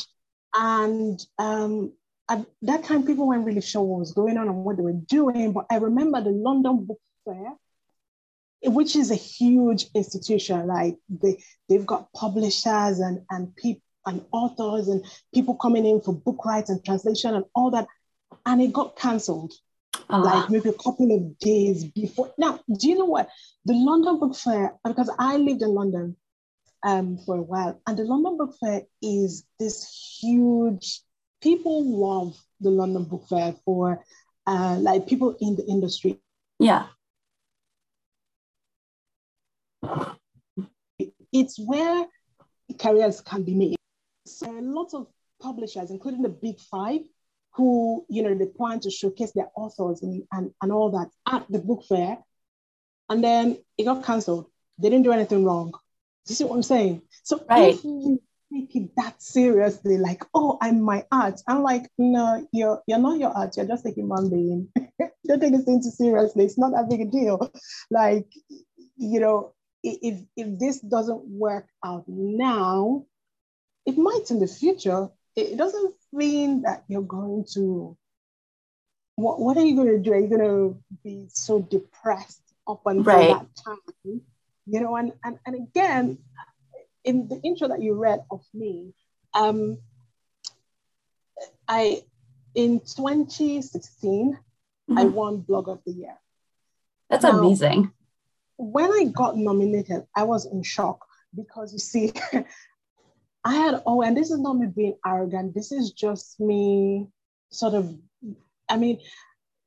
And 0.55 1.21
um 1.39 1.93
at 2.29 2.45
that 2.63 2.83
time, 2.83 3.07
people 3.07 3.29
weren't 3.29 3.47
really 3.47 3.61
sure 3.61 3.83
what 3.83 4.01
was 4.01 4.13
going 4.13 4.37
on 4.37 4.49
and 4.49 4.65
what 4.65 4.77
they 4.77 4.83
were 4.83 4.93
doing. 4.93 5.53
But 5.53 5.67
I 5.71 5.77
remember 5.77 6.21
the 6.21 6.31
London 6.31 6.85
Book 6.85 6.99
Fair 7.25 7.53
which 8.63 8.97
is 8.97 9.11
a 9.11 9.17
huge 9.17 9.87
institution. 9.95 10.67
Like 10.67 10.97
they, 11.09 11.43
they've 11.69 11.87
got 11.87 12.13
publishers 12.13 12.99
and, 12.99 13.21
and 13.31 13.55
people 13.55 13.83
and 14.09 14.25
authors 14.31 14.87
and 14.87 15.05
people 15.35 15.57
coming 15.57 15.85
in 15.85 16.01
for 16.01 16.15
book 16.15 16.45
rights 16.45 16.71
and 16.71 16.85
translation 16.85 17.35
and 17.35 17.45
all 17.55 17.73
that. 17.73 17.87
And 18.45 18.63
it 18.63 18.73
got 18.73 18.97
cancelled 18.97 19.53
uh-huh. 20.09 20.23
like 20.23 20.51
maybe 20.51 20.69
a 20.69 20.73
couple 20.73 21.15
of 21.17 21.39
days 21.39 21.85
before. 21.85 22.33
Now, 22.39 22.61
do 22.79 22.89
you 22.89 22.99
know 22.99 23.07
what? 23.07 23.29
The 23.65 23.75
London 23.75 24.19
Book 24.19 24.37
Fair, 24.37 24.75
because 24.85 25.11
I 25.19 25.37
lived 25.37 25.63
in 25.63 25.71
London 25.71 26.17
um, 26.83 27.19
for 27.19 27.37
a 27.37 27.43
while, 27.43 27.81
and 27.87 27.97
the 27.97 28.05
London 28.05 28.37
Book 28.37 28.55
Fair 28.61 28.83
is 29.03 29.45
this 29.59 30.19
huge, 30.21 31.01
people 31.41 31.85
love 31.85 32.37
the 32.61 32.71
London 32.71 33.05
Book 33.05 33.27
Fair 33.29 33.55
for 33.65 34.05
uh, 34.47 34.77
like 34.81 35.07
people 35.07 35.37
in 35.41 35.57
the 35.57 35.65
industry. 35.67 36.21
Yeah. 36.59 36.87
It's 41.33 41.59
where 41.59 42.07
careers 42.79 43.21
can 43.21 43.43
be 43.43 43.55
made. 43.55 43.77
So 44.27 44.51
a 44.51 44.61
lot 44.61 44.95
of 44.95 45.09
publishers, 45.41 45.91
including 45.91 46.23
the 46.23 46.29
big 46.29 46.59
five, 46.61 47.01
who, 47.57 48.05
you 48.09 48.23
know, 48.23 48.35
they 48.35 48.47
plan 48.47 48.81
to 48.81 48.91
showcase 48.91 49.33
their 49.33 49.49
authors 49.57 50.03
and, 50.03 50.23
and, 50.33 50.53
and 50.63 50.73
all 50.73 50.91
that 50.91 51.09
at 51.33 51.51
the 51.51 51.59
book 51.59 51.85
fair. 51.89 52.19
And 53.09 53.25
then 53.25 53.59
it 53.79 53.85
got 53.85 54.05
canceled. 54.05 54.47
They 54.79 54.91
didn't 54.91 55.05
do 55.05 55.13
anything 55.13 55.45
wrong. 55.45 55.73
You 56.29 56.35
see 56.35 56.45
what 56.45 56.57
I'm 56.57 56.63
saying? 56.63 57.03
So 57.23 57.43
right. 57.49 57.75
if 57.75 57.85
you 57.85 58.21
take 58.53 58.77
it 58.77 58.91
that 58.97 59.23
seriously, 59.23 59.97
like, 59.97 60.25
oh, 60.35 60.59
I'm 60.61 60.83
my 60.83 61.05
art. 61.11 61.41
I'm 61.49 61.63
like, 61.63 61.89
no, 61.97 62.47
you're 62.53 62.83
you're 62.87 62.99
not 62.99 63.19
your 63.19 63.31
art. 63.31 63.57
You're 63.57 63.67
just 63.67 63.87
a 63.87 63.91
human 63.91 64.29
being. 64.29 64.69
Don't 65.27 65.41
take 65.41 65.53
this 65.53 65.65
thing 65.65 65.83
too 65.83 65.91
seriously. 65.91 66.45
It's 66.45 66.59
not 66.59 66.73
that 66.73 66.91
big 66.91 67.01
a 67.01 67.05
deal. 67.07 67.51
Like, 67.91 68.27
you 68.97 69.21
know, 69.21 69.55
if 69.83 70.21
if 70.37 70.59
this 70.59 70.81
doesn't 70.81 71.25
work 71.27 71.69
out 71.85 72.05
now, 72.07 73.07
it 73.87 73.97
might 73.97 74.31
in 74.31 74.41
the 74.41 74.47
future. 74.47 75.09
It 75.37 75.57
doesn't 75.57 75.95
mean 76.17 76.63
that 76.63 76.85
you're 76.89 77.03
going 77.03 77.45
to. 77.55 77.97
What, 79.17 79.41
what 79.41 79.57
are 79.57 79.65
you 79.65 79.77
going 79.77 79.89
to 79.89 79.99
do? 79.99 80.13
Are 80.13 80.19
you 80.19 80.29
going 80.29 80.41
to 80.41 80.83
be 81.03 81.27
so 81.29 81.61
depressed 81.61 82.43
up 82.69 82.83
until 82.85 83.05
right. 83.05 83.29
that 83.29 83.47
time? 83.65 84.21
You 84.67 84.81
know, 84.81 84.97
and, 84.97 85.13
and 85.25 85.39
and 85.47 85.55
again, 85.55 86.19
in 87.05 87.29
the 87.29 87.41
intro 87.43 87.69
that 87.69 87.81
you 87.81 87.95
read 87.95 88.25
of 88.31 88.43
me, 88.53 88.93
um, 89.33 89.79
I 91.69 92.03
in 92.55 92.81
2016 92.81 94.33
mm-hmm. 94.33 94.99
I 94.99 95.05
won 95.05 95.39
Blog 95.39 95.69
of 95.69 95.81
the 95.87 95.93
Year. 95.93 96.17
That's 97.09 97.23
now, 97.23 97.39
amazing. 97.39 97.93
When 98.57 98.91
I 98.91 99.05
got 99.05 99.37
nominated, 99.37 100.07
I 100.15 100.25
was 100.25 100.47
in 100.47 100.63
shock 100.63 101.07
because 101.35 101.73
you 101.73 101.79
see, 101.79 102.13
I 103.47 103.55
had 103.55 103.81
oh, 103.87 104.03
and 104.03 104.17
this 104.17 104.33
is 104.33 104.41
not 104.41 104.55
me 104.55 104.67
being 104.67 104.97
arrogant. 105.07 105.55
This 105.55 105.71
is 105.71 105.93
just 105.93 106.41
me 106.41 107.07
sort 107.53 107.75
of. 107.75 107.97
I 108.69 108.77
mean, 108.77 108.99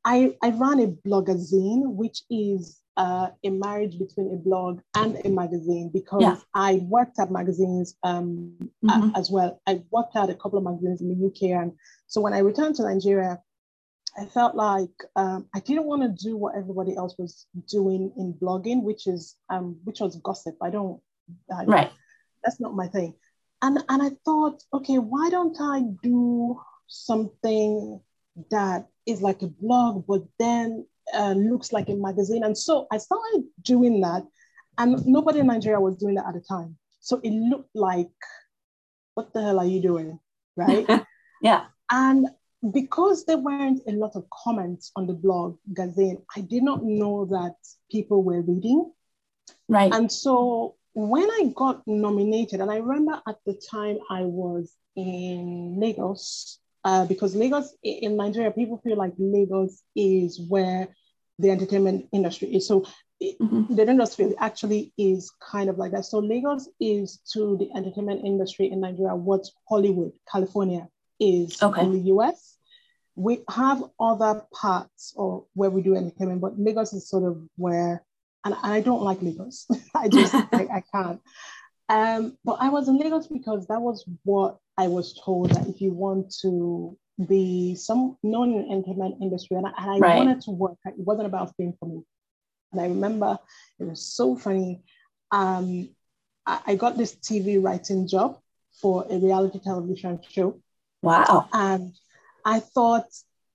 I 0.03 0.35
I 0.43 0.49
ran 0.49 0.81
a 0.81 0.87
blogazine, 0.87 1.93
which 1.95 2.23
is 2.29 2.81
uh, 2.97 3.29
a 3.45 3.49
marriage 3.49 3.97
between 3.97 4.33
a 4.33 4.35
blog 4.35 4.81
and 4.97 5.17
a 5.23 5.29
magazine 5.29 5.89
because 5.93 6.21
yeah. 6.21 6.35
I 6.53 6.81
worked 6.83 7.19
at 7.19 7.31
magazines 7.31 7.95
um, 8.03 8.57
mm-hmm. 8.83 9.15
as 9.15 9.31
well. 9.31 9.61
I 9.65 9.81
worked 9.91 10.17
at 10.17 10.29
a 10.29 10.35
couple 10.35 10.57
of 10.57 10.65
magazines 10.65 10.99
in 10.99 11.07
the 11.07 11.27
UK. 11.27 11.57
And 11.61 11.71
so 12.07 12.19
when 12.19 12.33
I 12.33 12.39
returned 12.39 12.75
to 12.75 12.83
Nigeria, 12.83 13.39
I 14.19 14.25
felt 14.25 14.55
like 14.55 14.91
um, 15.15 15.47
I 15.55 15.61
didn't 15.61 15.85
want 15.85 16.01
to 16.01 16.09
do 16.09 16.35
what 16.35 16.57
everybody 16.57 16.97
else 16.97 17.15
was 17.17 17.47
doing 17.69 18.11
in 18.17 18.33
blogging, 18.33 18.83
which 18.83 19.07
is 19.07 19.37
um, 19.49 19.79
which 19.85 20.01
was 20.01 20.17
gossip. 20.17 20.57
I 20.61 20.69
don't, 20.69 20.99
I, 21.49 21.63
right. 21.63 21.91
That's 22.43 22.59
not 22.59 22.75
my 22.75 22.87
thing. 22.87 23.13
And 23.61 23.79
and 23.89 24.01
I 24.01 24.11
thought, 24.25 24.63
okay, 24.73 24.97
why 24.97 25.29
don't 25.29 25.57
I 25.59 25.81
do 26.01 26.59
something 26.87 28.01
that 28.51 28.87
is 29.05 29.21
like 29.21 29.41
a 29.41 29.47
blog, 29.47 30.05
but 30.07 30.23
then 30.37 30.85
uh, 31.13 31.33
looks 31.33 31.73
like 31.73 31.89
a 31.89 31.95
magazine. 31.95 32.43
And 32.43 32.57
so 32.57 32.87
I 32.91 32.97
started 32.97 33.43
doing 33.61 34.01
that, 34.01 34.25
and 34.77 35.05
nobody 35.05 35.39
in 35.39 35.47
Nigeria 35.47 35.79
was 35.79 35.97
doing 35.97 36.15
that 36.15 36.27
at 36.27 36.33
the 36.33 36.41
time. 36.41 36.77
So 37.01 37.19
it 37.23 37.31
looked 37.31 37.75
like, 37.75 38.11
what 39.15 39.33
the 39.33 39.41
hell 39.41 39.59
are 39.59 39.65
you 39.65 39.81
doing? 39.81 40.19
Right? 40.55 40.87
yeah. 41.41 41.65
And 41.91 42.27
because 42.73 43.25
there 43.25 43.37
weren't 43.37 43.81
a 43.87 43.91
lot 43.91 44.15
of 44.15 44.25
comments 44.29 44.91
on 44.95 45.07
the 45.07 45.13
blog 45.13 45.57
Gazine, 45.73 46.21
I 46.35 46.41
did 46.41 46.63
not 46.63 46.83
know 46.83 47.25
that 47.25 47.55
people 47.91 48.23
were 48.23 48.41
reading. 48.41 48.91
Right. 49.67 49.93
And 49.93 50.11
so 50.11 50.75
when 50.93 51.29
I 51.29 51.51
got 51.55 51.83
nominated, 51.87 52.61
and 52.61 52.71
I 52.71 52.77
remember 52.77 53.21
at 53.27 53.37
the 53.45 53.53
time 53.53 53.99
I 54.09 54.23
was 54.23 54.73
in 54.95 55.79
Lagos, 55.79 56.59
uh, 56.83 57.05
because 57.05 57.35
Lagos 57.35 57.75
in 57.83 58.17
Nigeria, 58.17 58.51
people 58.51 58.79
feel 58.83 58.97
like 58.97 59.13
Lagos 59.17 59.81
is 59.95 60.39
where 60.47 60.89
the 61.39 61.51
entertainment 61.51 62.07
industry 62.11 62.55
is. 62.55 62.67
So 62.67 62.85
mm-hmm. 63.21 63.73
the 63.73 63.87
industry 63.87 64.33
actually 64.39 64.93
is 64.97 65.31
kind 65.39 65.69
of 65.69 65.77
like 65.77 65.91
that. 65.91 66.05
So 66.05 66.19
Lagos 66.19 66.67
is 66.79 67.19
to 67.33 67.57
the 67.57 67.69
entertainment 67.75 68.25
industry 68.25 68.69
in 68.71 68.81
Nigeria 68.81 69.15
what 69.15 69.47
Hollywood, 69.67 70.11
California 70.31 70.87
is 71.19 71.61
okay. 71.61 71.81
in 71.81 71.91
the 71.91 71.99
US. 72.13 72.57
We 73.15 73.39
have 73.49 73.83
other 73.99 74.45
parts 74.53 75.13
or 75.15 75.45
where 75.53 75.69
we 75.69 75.81
do 75.81 75.95
entertainment, 75.95 76.41
but 76.41 76.59
Lagos 76.59 76.93
is 76.93 77.09
sort 77.09 77.23
of 77.23 77.41
where, 77.57 78.03
and, 78.45 78.55
I 78.63 78.81
don't 78.81 79.01
like 79.01 79.21
Lagos. 79.21 79.67
I 79.95 80.07
just 80.07 80.33
I, 80.53 80.67
I 80.75 80.83
can't. 80.91 81.21
Um, 81.89 82.37
but 82.45 82.57
I 82.59 82.69
was 82.69 82.87
in 82.87 82.97
Lagos 82.97 83.27
because 83.27 83.67
that 83.67 83.81
was 83.81 84.05
what 84.23 84.57
I 84.77 84.87
was 84.87 85.19
told 85.25 85.51
that 85.51 85.67
if 85.67 85.81
you 85.81 85.91
want 85.91 86.33
to 86.41 86.97
be 87.27 87.75
some 87.75 88.17
known 88.23 88.53
in 88.53 88.61
the 88.61 88.71
entertainment 88.71 89.15
industry, 89.21 89.57
and 89.57 89.67
I, 89.67 89.71
and 89.77 89.91
I 89.91 89.97
right. 89.97 90.17
wanted 90.17 90.41
to 90.41 90.51
work. 90.51 90.77
It 90.85 90.93
wasn't 90.97 91.27
about 91.27 91.55
fame 91.57 91.73
for 91.79 91.87
me. 91.87 92.03
And 92.71 92.81
I 92.81 92.85
remember 92.85 93.39
it 93.79 93.83
was 93.85 94.05
so 94.05 94.35
funny. 94.35 94.83
Um, 95.31 95.89
I, 96.45 96.59
I 96.67 96.75
got 96.75 96.97
this 96.97 97.15
TV 97.15 97.61
writing 97.61 98.07
job 98.07 98.39
for 98.81 99.05
a 99.09 99.17
reality 99.17 99.59
television 99.59 100.19
show. 100.29 100.61
Wow. 101.01 101.47
And 101.51 101.95
I 102.45 102.59
thought, 102.59 103.07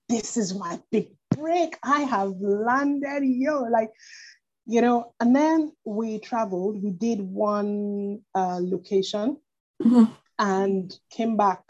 this 0.08 0.36
is 0.36 0.54
my 0.54 0.80
big 0.90 1.08
break. 1.30 1.78
I 1.82 2.00
have 2.00 2.32
landed, 2.40 3.22
yo, 3.24 3.62
like, 3.62 3.90
you 4.66 4.80
know, 4.80 5.12
and 5.20 5.34
then 5.34 5.72
we 5.84 6.18
traveled. 6.18 6.82
We 6.82 6.90
did 6.90 7.20
one 7.20 8.20
uh, 8.34 8.60
location 8.62 9.38
mm-hmm. 9.82 10.04
and 10.38 10.94
came 11.10 11.36
back 11.36 11.62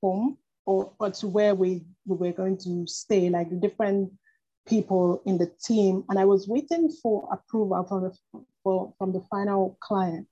home 0.00 0.38
or, 0.64 0.92
or 0.98 1.10
to 1.10 1.26
where 1.26 1.54
we, 1.54 1.82
we 2.06 2.16
were 2.16 2.32
going 2.32 2.58
to 2.58 2.86
stay, 2.86 3.28
like 3.28 3.50
the 3.50 3.56
different 3.56 4.12
people 4.66 5.22
in 5.26 5.38
the 5.38 5.50
team. 5.64 6.04
And 6.08 6.18
I 6.18 6.26
was 6.26 6.46
waiting 6.46 6.90
for 7.02 7.28
approval 7.32 7.84
from 7.88 8.02
the, 8.02 8.44
for, 8.62 8.94
from 8.98 9.12
the 9.12 9.22
final 9.30 9.76
client. 9.80 10.28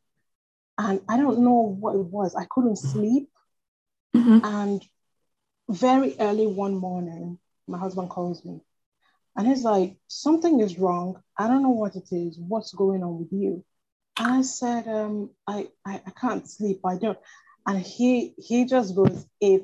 And 0.79 1.01
I 1.09 1.17
don't 1.17 1.41
know 1.41 1.77
what 1.81 1.97
it 1.97 2.05
was. 2.05 2.35
I 2.37 2.47
couldn't 2.51 2.77
sleep. 2.77 3.31
Mm-hmm. 4.15 4.45
And 4.45 4.83
very 5.69 6.15
early 6.21 6.47
one 6.47 6.77
morning, 6.77 7.39
my 7.67 7.79
husband 7.79 8.11
calls 8.11 8.45
me 8.45 8.61
and 9.37 9.47
he's 9.47 9.63
like, 9.63 9.97
Something 10.09 10.61
is 10.61 10.79
wrong. 10.79 11.23
I 11.39 11.49
don't 11.49 11.63
know 11.63 11.71
what 11.71 11.97
it 11.97 12.09
is. 12.13 12.39
What's 12.39 12.73
going 12.73 13.03
on 13.03 13.19
with 13.19 13.33
you? 13.33 13.65
And 14.19 14.29
I 14.29 14.43
said, 14.43 14.89
um, 14.89 15.31
I, 15.47 15.69
I, 15.85 16.01
I 16.07 16.11
can't 16.19 16.49
sleep. 16.49 16.81
I 16.85 16.97
don't. 16.97 17.19
And 17.67 17.81
he 17.81 18.35
he 18.39 18.65
just 18.65 18.95
goes, 18.95 19.27
if 19.41 19.63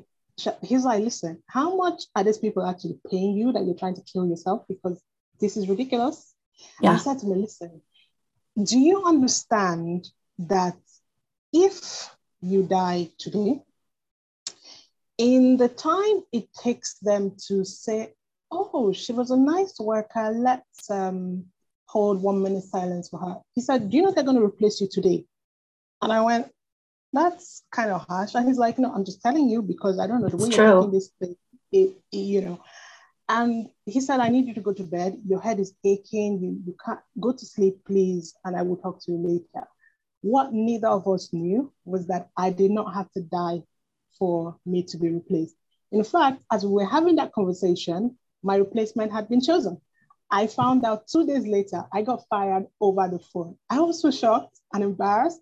he's 0.61 0.83
like, 0.83 1.03
listen, 1.03 1.41
how 1.47 1.75
much 1.75 2.03
are 2.15 2.23
these 2.23 2.37
people 2.37 2.65
actually 2.65 2.99
paying 3.09 3.35
you 3.37 3.51
that 3.53 3.65
you're 3.65 3.77
trying 3.77 3.95
to 3.95 4.03
kill 4.03 4.27
yourself? 4.27 4.65
Because 4.67 5.01
this 5.39 5.57
is 5.57 5.67
ridiculous. 5.67 6.33
Yeah. 6.81 6.89
And 6.89 6.99
he 6.99 7.03
said 7.03 7.19
to 7.19 7.27
me, 7.27 7.35
listen, 7.35 7.81
do 8.61 8.79
you 8.79 9.05
understand 9.05 10.07
that 10.39 10.77
if 11.51 12.09
you 12.41 12.63
die 12.63 13.09
today, 13.17 13.61
in 15.17 15.57
the 15.57 15.69
time 15.69 16.23
it 16.31 16.53
takes 16.53 16.99
them 16.99 17.35
to 17.47 17.63
say, 17.63 18.13
oh, 18.53 18.93
she 18.93 19.13
was 19.13 19.31
a 19.31 19.37
nice 19.37 19.79
worker, 19.79 20.31
let's 20.35 20.89
um, 20.89 21.45
hold 21.85 22.21
one 22.21 22.41
minute 22.41 22.63
silence 22.63 23.09
for 23.09 23.19
her. 23.19 23.37
He 23.53 23.61
said, 23.61 23.89
do 23.89 23.97
you 23.97 24.03
know 24.03 24.11
they're 24.11 24.23
going 24.23 24.37
to 24.37 24.45
replace 24.45 24.81
you 24.81 24.87
today? 24.91 25.25
And 26.01 26.11
I 26.11 26.21
went, 26.21 26.51
that's 27.13 27.63
kind 27.71 27.91
of 27.91 28.05
harsh. 28.07 28.35
And 28.35 28.47
he's 28.47 28.57
like, 28.57 28.79
no, 28.79 28.91
I'm 28.91 29.05
just 29.05 29.21
telling 29.21 29.49
you 29.49 29.61
because 29.61 29.99
I 29.99 30.07
don't 30.07 30.21
know 30.21 30.29
the 30.29 30.37
way 30.37 30.49
you're 30.49 30.75
making 30.75 30.91
this 30.91 31.09
thing, 31.19 31.35
it, 31.71 31.91
it, 32.11 32.17
you 32.17 32.41
know. 32.41 32.63
And 33.29 33.69
he 33.85 34.01
said, 34.01 34.19
I 34.19 34.29
need 34.29 34.47
you 34.47 34.53
to 34.55 34.61
go 34.61 34.73
to 34.73 34.83
bed. 34.83 35.17
Your 35.25 35.39
head 35.39 35.59
is 35.59 35.73
aching. 35.83 36.39
You, 36.41 36.61
you 36.65 36.75
can't 36.83 36.99
go 37.19 37.31
to 37.31 37.45
sleep, 37.45 37.85
please. 37.85 38.35
And 38.43 38.55
I 38.55 38.63
will 38.63 38.77
talk 38.77 39.01
to 39.03 39.11
you 39.11 39.17
later. 39.17 39.67
What 40.21 40.51
neither 40.51 40.87
of 40.87 41.07
us 41.07 41.31
knew 41.31 41.71
was 41.85 42.07
that 42.07 42.29
I 42.35 42.49
did 42.49 42.71
not 42.71 42.93
have 42.93 43.11
to 43.11 43.21
die 43.21 43.63
for 44.19 44.57
me 44.65 44.83
to 44.83 44.97
be 44.97 45.09
replaced. 45.09 45.55
In 45.91 46.03
fact, 46.03 46.43
as 46.51 46.65
we 46.65 46.71
were 46.71 46.85
having 46.85 47.15
that 47.17 47.33
conversation, 47.33 48.17
my 48.43 48.57
replacement 48.57 49.11
had 49.11 49.29
been 49.29 49.41
chosen. 49.41 49.79
I 50.29 50.47
found 50.47 50.83
out 50.83 51.07
two 51.07 51.25
days 51.25 51.45
later, 51.45 51.85
I 51.93 52.01
got 52.01 52.27
fired 52.27 52.67
over 52.81 53.07
the 53.07 53.19
phone. 53.19 53.55
I 53.69 53.79
was 53.79 54.01
so 54.01 54.11
shocked 54.11 54.59
and 54.73 54.83
embarrassed. 54.83 55.39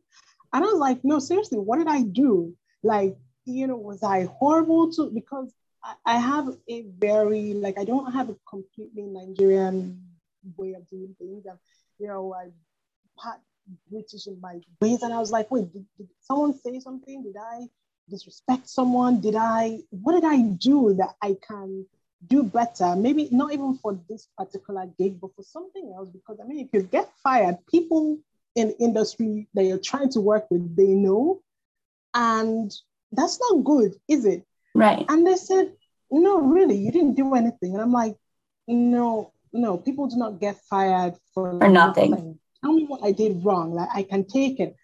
And 0.54 0.64
I 0.64 0.68
was 0.68 0.80
like, 0.80 1.04
no, 1.04 1.20
seriously, 1.20 1.60
what 1.60 1.78
did 1.78 1.88
I 1.88 2.02
do? 2.02 2.56
Like, 2.84 3.16
you 3.46 3.68
know, 3.68 3.78
was 3.78 4.04
I 4.04 4.26
horrible 4.26 4.92
to, 4.94 5.10
because 5.10 5.54
I, 6.06 6.18
have 6.18 6.50
a 6.70 6.86
very, 7.00 7.54
like, 7.54 7.80
I 7.80 7.86
don't 7.86 8.12
have 8.12 8.30
a 8.30 8.36
completely 8.48 9.04
Nigerian 9.04 10.04
way 10.58 10.74
of 10.74 10.88
doing 10.90 11.16
things. 11.18 11.46
And, 11.46 11.58
you 11.98 12.08
know, 12.08 12.34
I 12.34 12.50
part 13.18 13.40
British 13.90 14.28
in 14.28 14.40
my 14.42 14.60
ways. 14.82 15.02
And 15.02 15.14
I 15.14 15.20
was 15.20 15.32
like, 15.32 15.50
wait, 15.50 15.72
did, 15.72 15.86
did 15.98 16.10
someone 16.20 16.54
say 16.60 16.80
something? 16.82 17.24
Did 17.24 17.36
I 17.42 17.68
disrespect 18.10 18.68
someone? 18.68 19.22
Did 19.22 19.36
I, 19.36 19.80
what 19.90 20.14
did 20.14 20.26
I 20.26 20.42
do 20.42 20.96
that 20.96 21.16
I 21.22 21.38
can 21.48 21.86
do 22.28 22.44
better? 22.44 22.96
Maybe 22.96 23.30
not 23.32 23.54
even 23.54 23.76
for 23.76 24.00
this 24.10 24.28
particular 24.38 24.88
gig, 24.98 25.20
but 25.20 25.36
for 25.36 25.44
something 25.44 25.94
else. 25.96 26.10
Because 26.12 26.40
I 26.40 26.48
mean, 26.48 26.66
if 26.66 26.70
you 26.74 26.84
get 26.84 27.10
fired, 27.24 27.58
people 27.70 28.18
in 28.56 28.72
industry 28.80 29.48
that 29.54 29.64
you're 29.64 29.80
trying 29.80 30.10
to 30.10 30.22
work 30.22 30.46
with, 30.50 30.76
they 30.76 30.88
know. 30.88 31.42
And 32.14 32.72
that's 33.12 33.40
not 33.40 33.64
good, 33.64 33.96
is 34.08 34.26
it? 34.26 34.46
Right. 34.76 35.06
And 35.10 35.26
they 35.26 35.36
said, 35.36 35.74
no, 36.12 36.42
really, 36.42 36.76
you 36.76 36.92
didn't 36.92 37.16
do 37.16 37.36
anything. 37.36 37.74
And 37.74 37.82
I'm 37.82 37.94
like, 37.94 38.16
no, 38.68 39.32
no, 39.54 39.78
people 39.78 40.08
do 40.08 40.18
not 40.18 40.40
get 40.40 40.58
fired 40.70 41.16
for, 41.34 41.58
for 41.60 41.70
nothing. 41.70 42.12
nothing. 42.12 42.40
Tell 42.64 42.74
me 42.74 42.86
what 42.86 43.04
I 43.04 43.12
did 43.12 43.44
wrong. 43.44 43.74
Like 43.74 43.90
I 43.94 44.04
can 44.04 44.26
take 44.26 44.60
it. 44.60 44.76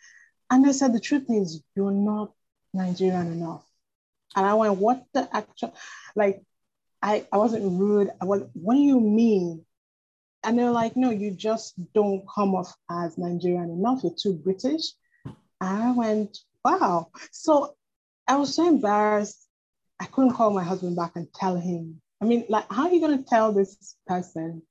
And 0.50 0.65
they 0.65 0.72
said 0.72 0.94
the 0.94 1.00
truth 1.00 1.25
is 1.29 1.62
you're 1.75 1.91
not 1.91 2.32
Nigerian 2.74 3.32
enough. 3.32 3.63
And 4.36 4.46
I 4.46 4.53
went, 4.53 4.77
what 4.77 5.03
the 5.13 5.27
actual 5.36 5.74
like 6.15 6.41
I, 7.01 7.27
I 7.32 7.38
wasn't 7.38 7.80
rude. 7.80 8.10
I 8.22 8.25
was, 8.25 8.44
what 8.54 8.74
do 8.74 8.80
you 8.80 9.00
mean? 9.00 9.66
And 10.44 10.58
they're 10.58 10.72
like, 10.72 10.96
no, 10.96 11.10
you 11.10 11.32
just 11.32 11.74
don't 11.94 12.24
come 12.34 12.56
off 12.56 12.74
as 12.89 13.18
Nigerian 13.18 13.70
enough. 13.70 14.04
You're 14.04 14.13
too 14.20 14.34
British. 14.34 14.94
I 15.60 15.92
went, 15.92 16.38
wow. 16.63 17.10
So 17.32 17.75
I 18.27 18.38
was 18.38 18.56
so 18.56 18.68
embarrassed. 18.68 19.48
I 20.00 20.06
couldn't 20.06 20.34
call 20.34 20.51
my 20.51 20.63
husband 20.63 20.96
back 20.96 21.13
and 21.16 21.27
tell 21.34 21.56
him. 21.56 22.01
I 22.22 22.25
mean, 22.25 22.46
like, 22.50 22.72
how 22.72 22.84
are 22.84 22.92
you 22.92 23.00
going 23.00 23.18
to 23.18 23.30
tell 23.30 23.51
this 23.51 23.96
person 24.06 24.62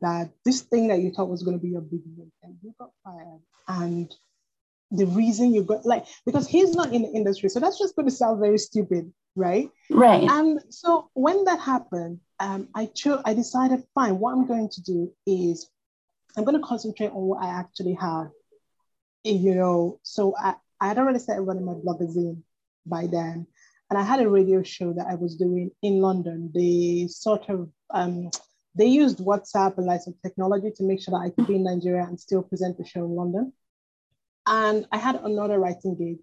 that 0.00 0.30
this 0.44 0.62
thing 0.62 0.88
that 0.88 1.00
you 1.00 1.10
thought 1.12 1.28
was 1.28 1.42
going 1.42 1.56
to 1.58 1.62
be 1.62 1.70
your 1.70 1.80
big 1.80 2.00
win 2.16 2.32
and 2.42 2.56
you 2.62 2.74
got 2.78 2.90
fired? 3.04 3.40
And 3.68 4.14
the 4.90 5.06
reason 5.06 5.54
you 5.54 5.62
got, 5.62 5.84
like, 5.86 6.06
because 6.26 6.48
he's 6.48 6.74
not 6.74 6.92
in 6.92 7.02
the 7.02 7.08
industry. 7.08 7.48
So 7.48 7.60
that's 7.60 7.78
just 7.78 7.94
going 7.94 8.08
to 8.08 8.14
sound 8.14 8.40
very 8.40 8.58
stupid, 8.58 9.12
right? 9.36 9.70
Right. 9.90 10.28
And 10.28 10.60
so 10.70 11.10
when 11.14 11.44
that 11.44 11.60
happened, 11.60 12.20
um, 12.38 12.68
I 12.74 12.86
chose, 12.86 13.22
I 13.24 13.34
decided, 13.34 13.84
fine, 13.94 14.18
what 14.18 14.32
I'm 14.32 14.46
going 14.46 14.68
to 14.70 14.82
do 14.82 15.12
is 15.26 15.68
I'm 16.36 16.44
going 16.44 16.60
to 16.60 16.66
concentrate 16.66 17.10
on 17.10 17.22
what 17.22 17.42
I 17.42 17.48
actually 17.48 17.94
have. 17.94 18.30
You 19.24 19.54
know, 19.54 20.00
so 20.02 20.34
I, 20.36 20.54
I 20.80 20.88
had 20.88 20.98
already 20.98 21.18
started 21.18 21.42
running 21.42 21.66
my 21.66 21.74
blogazine 21.74 22.42
by 22.86 23.06
then. 23.06 23.46
And 23.90 23.98
I 23.98 24.02
had 24.02 24.20
a 24.20 24.28
radio 24.28 24.62
show 24.62 24.92
that 24.92 25.08
I 25.08 25.16
was 25.16 25.36
doing 25.36 25.72
in 25.82 26.00
London. 26.00 26.50
They 26.54 27.08
sort 27.08 27.48
of 27.48 27.68
um, 27.92 28.30
they 28.74 28.86
used 28.86 29.18
WhatsApp 29.18 29.78
and 29.78 29.86
like 29.86 30.02
some 30.02 30.14
technology 30.24 30.70
to 30.76 30.84
make 30.84 31.02
sure 31.02 31.12
that 31.12 31.26
I 31.26 31.30
could 31.30 31.48
be 31.48 31.56
in 31.56 31.64
Nigeria 31.64 32.04
and 32.04 32.18
still 32.18 32.42
present 32.42 32.78
the 32.78 32.86
show 32.86 33.04
in 33.04 33.16
London. 33.16 33.52
And 34.46 34.86
I 34.92 34.96
had 34.96 35.16
another 35.16 35.58
writing 35.58 35.96
gig, 35.96 36.18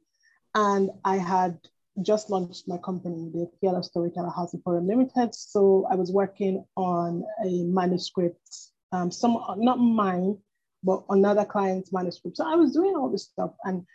and 0.56 0.90
I 1.04 1.18
had 1.18 1.60
just 2.02 2.30
launched 2.30 2.68
my 2.68 2.78
company, 2.78 3.30
the 3.34 3.50
PLF 3.62 3.86
Storyteller 3.86 4.30
House 4.30 4.54
Emporium 4.54 4.88
Limited. 4.88 5.34
So 5.34 5.88
I 5.90 5.96
was 5.96 6.12
working 6.12 6.64
on 6.76 7.24
a 7.44 7.64
manuscript, 7.64 8.48
um, 8.92 9.12
some 9.12 9.38
not 9.58 9.80
mine, 9.80 10.38
but 10.84 11.04
another 11.10 11.46
client's 11.46 11.92
manuscript. 11.92 12.38
So 12.38 12.46
I 12.48 12.56
was 12.56 12.74
doing 12.74 12.96
all 12.96 13.10
this 13.10 13.24
stuff, 13.24 13.52
and 13.64 13.86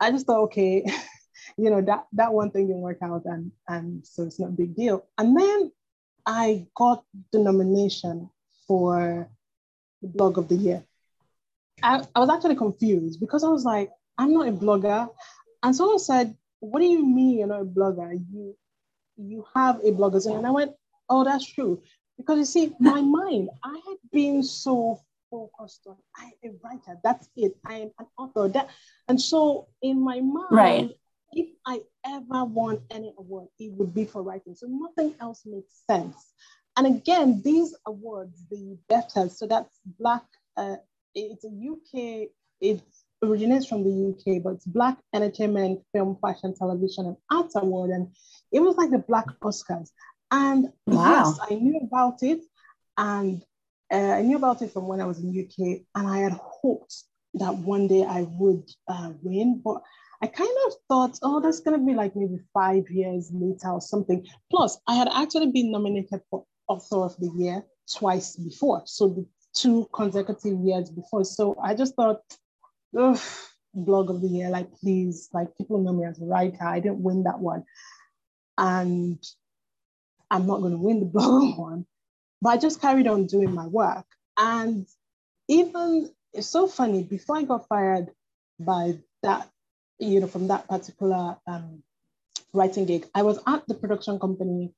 I 0.00 0.10
just 0.10 0.26
thought, 0.26 0.44
okay, 0.44 0.84
you 1.56 1.70
know, 1.70 1.80
that 1.82 2.06
that 2.12 2.32
one 2.32 2.50
thing 2.50 2.66
didn't 2.66 2.82
work 2.82 2.98
out, 3.02 3.22
and 3.24 3.52
and 3.66 4.06
so 4.06 4.24
it's 4.24 4.38
not 4.38 4.50
a 4.50 4.52
big 4.52 4.74
deal. 4.76 5.06
And 5.16 5.38
then 5.38 5.72
I 6.26 6.66
got 6.74 7.04
the 7.32 7.38
nomination 7.38 8.30
for 8.66 9.30
the 10.02 10.08
blog 10.08 10.38
of 10.38 10.48
the 10.48 10.56
year. 10.56 10.84
I, 11.82 12.04
I 12.14 12.20
was 12.20 12.28
actually 12.28 12.56
confused 12.56 13.20
because 13.20 13.44
I 13.44 13.48
was 13.48 13.64
like, 13.64 13.90
I'm 14.18 14.32
not 14.32 14.48
a 14.48 14.52
blogger. 14.52 15.08
And 15.62 15.74
someone 15.74 15.98
said, 15.98 16.36
What 16.60 16.80
do 16.80 16.86
you 16.86 17.04
mean 17.04 17.38
you're 17.38 17.48
not 17.48 17.62
a 17.62 17.64
blogger? 17.64 18.12
You 18.30 18.56
you 19.16 19.44
have 19.54 19.76
a 19.80 19.92
blogger. 19.92 20.36
And 20.36 20.46
I 20.46 20.50
went, 20.50 20.72
Oh, 21.08 21.24
that's 21.24 21.46
true. 21.46 21.82
Because 22.16 22.38
you 22.38 22.44
see, 22.44 22.74
my 22.78 23.00
mind, 23.18 23.48
I 23.64 23.80
had 23.88 23.98
been 24.12 24.42
so 24.42 25.00
focused 25.30 25.86
on 25.86 25.96
I 26.16 26.30
am 26.44 26.54
a 26.54 26.66
writer, 26.66 26.98
that's 27.04 27.28
it. 27.36 27.56
I 27.64 27.74
am 27.74 27.90
an 27.98 28.06
author. 28.18 28.48
That 28.48 28.70
and 29.08 29.20
so 29.20 29.68
in 29.82 30.00
my 30.00 30.20
mind, 30.20 30.46
right 30.50 30.90
if 31.32 31.48
I 31.66 31.80
ever 32.06 32.44
won 32.44 32.80
any 32.90 33.12
award, 33.18 33.48
it 33.58 33.72
would 33.72 33.94
be 33.94 34.04
for 34.04 34.22
writing. 34.22 34.54
So 34.54 34.66
nothing 34.68 35.14
else 35.20 35.42
makes 35.44 35.82
sense. 35.88 36.32
And 36.76 36.86
again, 36.86 37.42
these 37.44 37.74
awards, 37.86 38.44
the 38.50 38.78
BEFFTAs, 38.90 39.32
so 39.36 39.46
that's 39.46 39.78
Black, 39.98 40.22
uh, 40.56 40.76
it's 41.14 41.44
a 41.44 41.48
UK, 41.48 42.28
it 42.60 42.82
originates 43.22 43.66
from 43.66 43.84
the 43.84 44.10
UK, 44.10 44.42
but 44.42 44.54
it's 44.54 44.66
Black 44.66 44.98
Entertainment, 45.14 45.80
Film, 45.92 46.18
Fashion, 46.20 46.54
Television, 46.54 47.06
and 47.06 47.16
Arts 47.30 47.56
Award. 47.56 47.90
And 47.90 48.08
it 48.52 48.60
was 48.60 48.76
like 48.76 48.90
the 48.90 48.98
Black 48.98 49.26
Oscars. 49.42 49.90
And 50.30 50.68
wow. 50.86 51.24
yes, 51.24 51.38
I 51.50 51.54
knew 51.54 51.80
about 51.82 52.22
it. 52.22 52.40
And 52.96 53.42
uh, 53.92 53.96
I 53.96 54.22
knew 54.22 54.36
about 54.36 54.62
it 54.62 54.72
from 54.72 54.86
when 54.86 55.00
I 55.00 55.06
was 55.06 55.18
in 55.20 55.28
UK. 55.30 55.80
And 55.94 56.06
I 56.06 56.18
had 56.18 56.32
hoped 56.32 56.94
that 57.34 57.54
one 57.54 57.86
day 57.86 58.04
I 58.04 58.22
would 58.22 58.68
uh, 58.88 59.12
win. 59.22 59.60
But 59.64 59.82
I 60.22 60.26
kind 60.26 60.50
of 60.66 60.74
thought, 60.88 61.18
oh, 61.22 61.40
that's 61.40 61.60
going 61.60 61.78
to 61.78 61.86
be 61.86 61.94
like 61.94 62.16
maybe 62.16 62.38
five 62.52 62.90
years 62.90 63.30
later 63.32 63.68
or 63.68 63.80
something. 63.80 64.26
Plus, 64.50 64.78
I 64.86 64.94
had 64.94 65.08
actually 65.12 65.50
been 65.50 65.70
nominated 65.70 66.20
for 66.30 66.44
Author 66.68 67.04
of 67.04 67.16
the 67.18 67.30
Year 67.36 67.64
twice 67.92 68.36
before. 68.36 68.82
So 68.84 69.08
the 69.08 69.26
two 69.54 69.88
consecutive 69.92 70.58
years 70.60 70.90
before. 70.90 71.24
So 71.24 71.56
I 71.62 71.74
just 71.74 71.94
thought, 71.94 72.20
blog 72.92 74.10
of 74.10 74.20
the 74.20 74.28
year, 74.28 74.50
like, 74.50 74.72
please, 74.80 75.28
like, 75.32 75.56
people 75.56 75.78
know 75.78 75.92
me 75.92 76.04
as 76.04 76.20
a 76.20 76.24
writer. 76.24 76.64
I 76.64 76.80
didn't 76.80 77.02
win 77.02 77.24
that 77.24 77.38
one. 77.38 77.64
And 78.56 79.22
I'm 80.30 80.46
not 80.46 80.60
going 80.60 80.72
to 80.72 80.78
win 80.78 81.00
the 81.00 81.06
blog 81.12 81.58
one. 81.58 81.86
But 82.40 82.50
I 82.50 82.56
just 82.56 82.80
carried 82.80 83.08
on 83.08 83.26
doing 83.26 83.52
my 83.52 83.66
work. 83.66 84.06
And 84.36 84.86
even, 85.48 86.10
it's 86.32 86.48
so 86.48 86.68
funny, 86.68 87.02
before 87.02 87.36
I 87.36 87.42
got 87.42 87.68
fired 87.68 88.10
by 88.60 88.98
that 89.22 89.48
you 89.98 90.20
know, 90.20 90.26
from 90.26 90.48
that 90.48 90.68
particular 90.68 91.36
um, 91.46 91.82
writing 92.52 92.86
gig. 92.86 93.06
I 93.14 93.22
was 93.22 93.38
at 93.46 93.66
the 93.66 93.74
production 93.74 94.18
company 94.18 94.72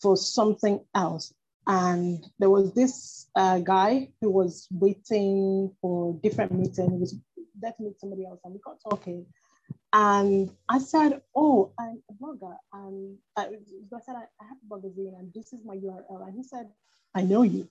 for 0.00 0.16
something 0.16 0.80
else. 0.94 1.32
And 1.66 2.24
there 2.38 2.50
was 2.50 2.72
this 2.74 3.26
uh, 3.34 3.58
guy 3.58 4.10
who 4.20 4.30
was 4.30 4.68
waiting 4.70 5.72
for 5.80 6.18
different 6.22 6.52
meeting. 6.52 6.92
He 6.92 6.98
was 6.98 7.16
to 7.62 7.82
meet 7.82 8.00
somebody 8.00 8.26
else, 8.26 8.40
and 8.44 8.54
we 8.54 8.60
got 8.60 8.78
talking. 8.88 9.26
And 9.92 10.50
I 10.68 10.78
said, 10.78 11.22
"Oh, 11.34 11.72
I'm 11.78 12.02
a 12.10 12.14
blogger." 12.14 12.56
And 12.72 13.16
I, 13.36 13.42
I 13.42 14.00
said, 14.04 14.14
I, 14.16 14.24
I 14.40 14.46
have 14.48 14.58
a 14.62 14.74
blogazine, 14.74 15.18
and 15.18 15.32
this 15.34 15.52
is 15.52 15.64
my 15.64 15.76
URL." 15.76 16.26
And 16.26 16.36
he 16.36 16.42
said, 16.42 16.68
"I 17.14 17.22
know 17.22 17.42
you." 17.42 17.68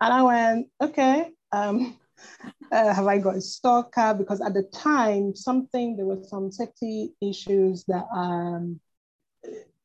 And 0.00 0.12
I 0.12 0.22
went, 0.22 0.68
"Okay." 0.80 1.30
Um, 1.52 1.96
uh, 2.72 2.94
have 2.94 3.06
I 3.06 3.18
got 3.18 3.36
a 3.36 3.40
stalker? 3.40 4.14
Because 4.14 4.40
at 4.40 4.54
the 4.54 4.62
time, 4.62 5.34
something, 5.34 5.96
there 5.96 6.06
were 6.06 6.22
some 6.24 6.50
safety 6.50 7.14
issues 7.20 7.84
that 7.84 8.06
um, 8.14 8.80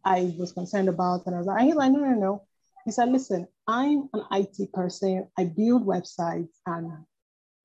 I 0.03 0.33
was 0.37 0.51
concerned 0.51 0.89
about. 0.89 1.25
And 1.25 1.35
I 1.35 1.39
was 1.39 1.47
like, 1.47 1.63
he's 1.63 1.75
like, 1.75 1.91
no, 1.91 1.99
no, 1.99 2.13
no. 2.13 2.43
He 2.85 2.91
said, 2.91 3.11
listen, 3.11 3.47
I'm 3.67 4.09
an 4.13 4.23
IT 4.31 4.73
person. 4.73 5.27
I 5.37 5.45
build 5.45 5.85
websites 5.85 6.49
and 6.65 6.91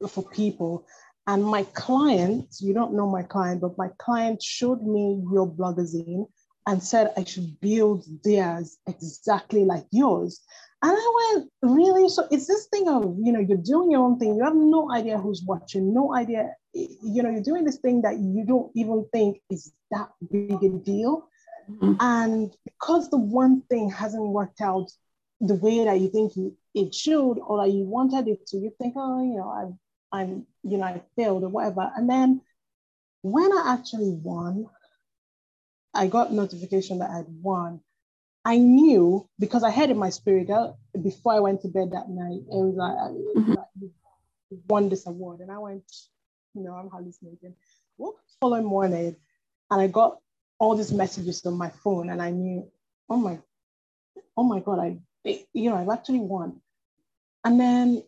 for 0.09 0.29
people. 0.29 0.87
And 1.27 1.45
my 1.45 1.65
client, 1.75 2.57
you 2.61 2.73
don't 2.73 2.95
know 2.95 3.09
my 3.09 3.23
client, 3.23 3.61
but 3.61 3.77
my 3.77 3.89
client 3.99 4.43
showed 4.43 4.83
me 4.83 5.23
your 5.33 5.51
blogazine 5.51 6.27
and 6.67 6.83
said 6.83 7.13
I 7.17 7.25
should 7.25 7.61
build 7.61 8.05
theirs 8.23 8.79
exactly 8.87 9.65
like 9.65 9.87
yours. 9.91 10.41
And 10.83 10.93
I 10.93 11.35
went, 11.35 11.51
really? 11.63 12.09
So 12.09 12.29
it's 12.31 12.47
this 12.47 12.67
thing 12.67 12.89
of, 12.89 13.17
you 13.21 13.33
know, 13.33 13.41
you're 13.41 13.57
doing 13.59 13.91
your 13.91 14.05
own 14.05 14.19
thing. 14.19 14.37
You 14.37 14.45
have 14.45 14.55
no 14.55 14.93
idea 14.93 15.19
who's 15.19 15.43
watching, 15.43 15.95
no 15.95 16.15
idea, 16.15 16.55
you 16.75 17.23
know, 17.23 17.31
you're 17.31 17.43
doing 17.43 17.65
this 17.65 17.79
thing 17.79 18.03
that 18.03 18.19
you 18.19 18.45
don't 18.47 18.71
even 18.75 19.07
think 19.13 19.41
is 19.51 19.73
that 19.91 20.11
big 20.31 20.63
a 20.63 20.69
deal. 20.69 21.29
Mm-hmm. 21.71 21.95
And 21.99 22.57
because 22.65 23.11
the 23.11 23.19
one 23.19 23.63
thing 23.63 23.91
hasn't 23.91 24.29
worked 24.29 24.61
out 24.61 24.91
the 25.41 25.55
way 25.55 25.85
that 25.85 25.99
you 25.99 26.09
think 26.09 26.33
it 26.75 26.95
should, 26.95 27.35
or 27.35 27.65
that 27.65 27.73
you 27.73 27.85
wanted 27.85 28.29
it 28.29 28.47
to, 28.49 28.59
you 28.59 28.73
think, 28.79 28.95
oh, 28.97 29.23
you 29.23 29.39
know, 29.39 29.51
I've, 29.51 29.75
I'm, 30.13 30.47
you 30.67 30.79
know, 30.79 30.85
I 30.85 31.03
failed 31.17 31.45
or 31.45 31.49
whatever. 31.49 31.91
And 31.97 32.09
then 32.09 32.41
when 33.23 33.53
I 33.53 33.75
actually 33.79 34.11
won, 34.11 34.67
I 35.95 36.09
got 36.09 36.33
notification 36.33 36.99
that 36.99 37.11
I'd 37.11 37.27
won. 37.29 37.81
I 38.45 38.59
knew 38.59 39.29
because 39.41 39.65
I 39.65 39.71
had 39.71 39.91
in 39.91 39.99
my 39.99 40.11
spirit 40.11 40.51
uh, 40.51 40.73
before 41.03 41.33
I 41.33 41.41
went 41.41 41.63
to 41.63 41.69
bed 41.69 41.91
that 41.93 42.09
night. 42.09 42.43
It 42.43 42.63
was 42.63 42.77
like, 42.77 42.97
mm-hmm. 42.97 43.55
like 43.55 43.91
won 44.69 44.89
this 44.89 45.07
award, 45.07 45.41
and 45.41 45.51
I 45.51 45.59
went, 45.59 45.83
you 46.55 46.63
know, 46.63 46.75
I'm 46.75 46.89
hallucinating. 46.89 47.55
Woke 47.99 48.19
the 48.19 48.35
following 48.41 48.65
morning, 48.65 49.17
and 49.71 49.81
I 49.81 49.89
got 49.89 50.19
all 50.61 50.77
these 50.77 50.93
messages 50.93 51.45
on 51.45 51.55
my 51.55 51.71
phone, 51.71 52.11
and 52.11 52.23
I 52.23 52.31
knew, 52.31 52.71
oh 53.11 53.17
my, 53.17 53.41
oh 54.37 54.45
my 54.45 54.61
God, 54.61 54.79
I, 54.79 54.99
you 55.53 55.71
know, 55.71 55.77
I've 55.77 55.89
actually 55.89 56.21
won, 56.21 56.61
and 57.45 57.59
then 57.59 58.05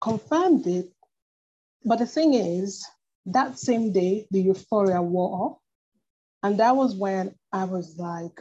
confirmed 0.00 0.66
it. 0.66 0.93
But 1.84 1.98
the 1.98 2.06
thing 2.06 2.34
is, 2.34 2.86
that 3.26 3.58
same 3.58 3.92
day, 3.92 4.26
the 4.30 4.40
euphoria 4.40 5.00
wore 5.02 5.46
off, 5.46 5.58
and 6.42 6.58
that 6.60 6.76
was 6.76 6.94
when 6.94 7.34
I 7.52 7.64
was 7.64 7.96
like, 7.98 8.40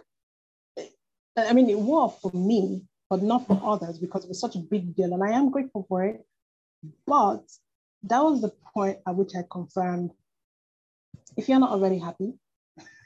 I 1.37 1.53
mean, 1.53 1.69
it 1.69 1.79
wore 1.79 2.03
off 2.03 2.21
for 2.21 2.31
me, 2.33 2.83
but 3.09 3.21
not 3.21 3.47
for 3.47 3.59
others 3.63 3.97
because 3.97 4.23
it 4.23 4.29
was 4.29 4.39
such 4.39 4.55
a 4.55 4.59
big 4.59 4.95
deal. 4.95 5.13
And 5.13 5.23
I 5.23 5.31
am 5.31 5.51
grateful 5.51 5.85
for 5.87 6.03
it. 6.03 6.25
But 7.07 7.43
that 8.03 8.23
was 8.23 8.41
the 8.41 8.51
point 8.73 8.99
at 9.07 9.15
which 9.15 9.31
I 9.35 9.43
confirmed 9.49 10.11
if 11.37 11.49
you're 11.49 11.59
not 11.59 11.71
already 11.71 11.97
happy, 11.97 12.33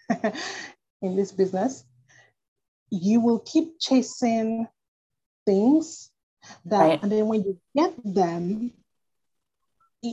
in 1.01 1.15
this 1.15 1.31
business, 1.31 1.83
you 2.89 3.19
will 3.19 3.39
keep 3.39 3.79
chasing 3.79 4.67
things 5.45 6.09
that, 6.65 6.79
right. 6.79 7.03
and 7.03 7.11
then 7.11 7.27
when 7.27 7.43
you 7.43 7.59
get 7.75 7.93
them, 8.03 8.71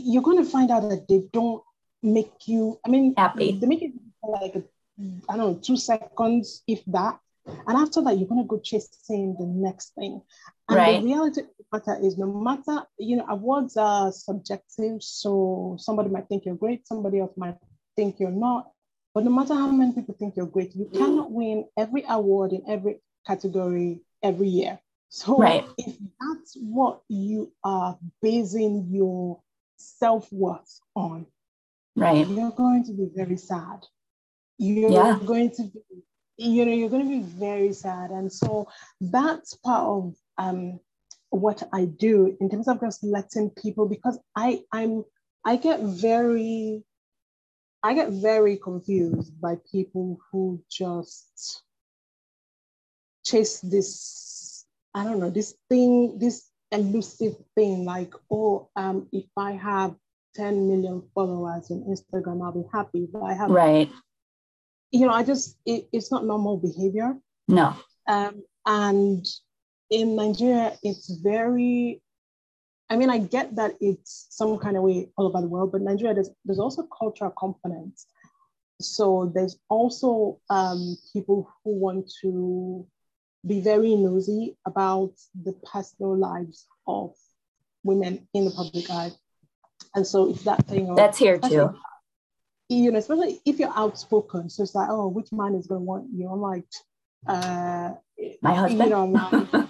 you're 0.05 0.23
going 0.23 0.43
to 0.45 0.51
find 0.51 0.71
out 0.71 0.89
that 0.89 1.07
they 1.09 1.29
don't 1.33 1.63
make 2.03 2.33
you, 2.47 2.79
I 2.85 2.89
mean, 2.89 3.15
happy. 3.17 3.53
They 3.53 3.67
make 3.67 3.83
you 3.83 3.93
like, 4.23 4.55
I 5.29 5.37
don't 5.37 5.39
know, 5.39 5.61
two 5.63 5.77
seconds, 5.77 6.63
if 6.67 6.85
that. 6.87 7.19
And 7.47 7.77
after 7.77 8.01
that, 8.03 8.17
you're 8.19 8.29
going 8.29 8.43
to 8.43 8.49
go 8.49 8.59
chasing 8.59 9.37
the 9.39 9.47
next 9.47 9.95
thing. 9.95 10.23
And 10.69 10.77
right. 10.79 11.01
the 11.01 11.07
reality 11.07 11.41
of 11.43 11.47
the 11.59 11.65
matter 11.79 12.07
is 12.07 12.17
no 12.17 12.27
matter, 12.27 12.87
you 12.99 13.17
know, 13.17 13.27
awards 13.29 13.77
are 13.77 14.13
subjective. 14.13 15.03
So 15.03 15.77
somebody 15.79 16.09
might 16.09 16.29
think 16.29 16.47
you're 16.47 16.55
great, 16.55 16.87
somebody 16.89 17.21
else 17.21 17.33
might 17.37 17.57
think 17.97 18.19
you're 18.19 18.31
not. 18.31 18.71
But 19.15 19.25
no 19.25 19.31
matter 19.31 19.55
how 19.55 19.71
many 19.71 19.93
people 19.93 20.17
think 20.19 20.37
you're 20.37 20.47
great, 20.47 20.75
you 20.75 20.91
cannot 20.93 21.31
win 21.31 21.67
every 21.77 22.05
award 22.09 22.53
in 22.53 22.63
every 22.67 23.01
category 23.27 24.01
every 24.23 24.49
year. 24.49 24.81
So 25.11 25.37
right. 25.39 25.65
if 25.79 25.97
that's 26.21 26.57
what 26.57 27.03
you 27.09 27.53
are 27.63 27.97
basing 28.21 28.89
your 28.91 29.41
self-worth 29.77 30.81
on, 30.95 31.27
right, 31.97 32.27
you're 32.27 32.51
going 32.51 32.85
to 32.85 32.93
be 32.93 33.09
very 33.15 33.37
sad. 33.37 33.87
You're 34.59 34.91
yeah. 34.91 35.19
going 35.25 35.51
to 35.53 35.65
be, 35.65 35.81
you 36.37 36.65
know, 36.65 36.73
you're 36.73 36.91
going 36.91 37.09
to 37.09 37.19
be 37.19 37.23
very 37.23 37.73
sad. 37.73 38.11
And 38.11 38.33
so 38.33 38.69
that's 39.01 39.55
part 39.55 39.85
of 39.85 40.15
um, 40.39 40.81
what 41.31 41.63
I 41.73 41.87
do 41.87 42.37
in 42.41 42.49
terms 42.51 42.69
of 42.69 42.81
just 42.81 43.03
letting 43.03 43.51
people 43.51 43.89
because 43.89 44.19
I 44.37 44.63
I'm 44.73 45.05
I 45.45 45.57
get 45.57 45.81
very 45.81 46.85
I 47.83 47.93
get 47.93 48.11
very 48.11 48.57
confused 48.57 49.39
by 49.41 49.59
people 49.71 50.19
who 50.33 50.63
just 50.71 51.63
chase 53.25 53.61
this, 53.61 54.65
I 54.95 55.05
don't 55.05 55.21
know, 55.21 55.29
this 55.29 55.55
thing, 55.69 56.19
this 56.19 56.49
elusive 56.75 57.35
thing 57.55 57.85
like, 57.85 58.13
oh, 58.31 58.69
um, 58.77 59.09
if 59.13 59.25
I 59.37 59.53
have 59.53 59.95
10 60.35 60.69
million 60.69 61.03
followers 61.15 61.71
on 61.71 61.85
Instagram, 61.85 62.45
I'll 62.45 62.53
be 62.53 62.69
happy. 62.73 63.09
But 63.13 63.23
I 63.23 63.35
have, 63.35 63.51
right. 63.51 63.91
You 64.91 65.07
know, 65.07 65.13
I 65.13 65.23
just, 65.23 65.57
it, 65.65 65.89
it's 65.93 66.11
not 66.11 66.25
normal 66.25 66.57
behavior. 66.57 67.17
No. 67.49 67.75
Um, 68.09 68.43
and 68.67 69.27
in 69.91 70.17
Nigeria, 70.17 70.77
it's 70.83 71.11
very 71.23 72.03
I 72.91 72.97
mean, 72.97 73.11
I 73.11 73.19
get 73.19 73.57
that 73.57 73.75
it's 73.81 74.27
some 74.31 74.59
kind 74.59 74.77
of 74.77 74.83
way 74.83 75.09
all 75.17 75.27
over 75.27 75.41
the 75.41 75.49
world, 75.49 75.73
but 75.73 75.81
Nigeria, 75.81 76.15
there's, 76.15 76.31
there's 76.45 76.59
also 76.59 76.87
cultural 76.97 77.31
components. 77.31 78.07
So 78.81 79.33
there's 79.35 79.59
also 79.71 80.41
um, 80.51 80.97
people 81.13 81.51
who 81.63 81.75
want 81.75 82.13
to 82.21 82.87
be 83.47 83.61
very 83.61 83.95
nosy 83.95 84.57
about 84.67 85.13
the 85.35 85.53
personal 85.71 86.17
lives 86.17 86.67
of 86.87 87.15
women 87.83 88.27
in 88.35 88.47
the 88.47 88.51
public 88.51 88.91
eye. 88.91 89.13
And 89.95 90.07
so 90.07 90.31
it's 90.31 90.43
that 90.45 90.67
thing. 90.67 90.95
That's 90.95 91.19
here 91.19 91.39
too. 91.39 91.75
You 92.69 92.91
know, 92.91 92.99
especially 92.99 93.41
if 93.45 93.59
you're 93.59 93.77
outspoken. 93.77 94.49
So 94.49 94.63
it's 94.63 94.75
like, 94.75 94.89
oh, 94.89 95.09
which 95.09 95.31
man 95.31 95.55
is 95.55 95.67
going 95.67 95.83
to 95.83 95.85
want 95.85 96.07
you? 96.13 96.29
I'm 96.29 96.41
like, 96.41 96.65
uh, 97.27 97.93
my 98.41 98.55
husband. 98.55 98.91
You 98.91 98.91
know, 98.91 99.05
like, 99.07 99.69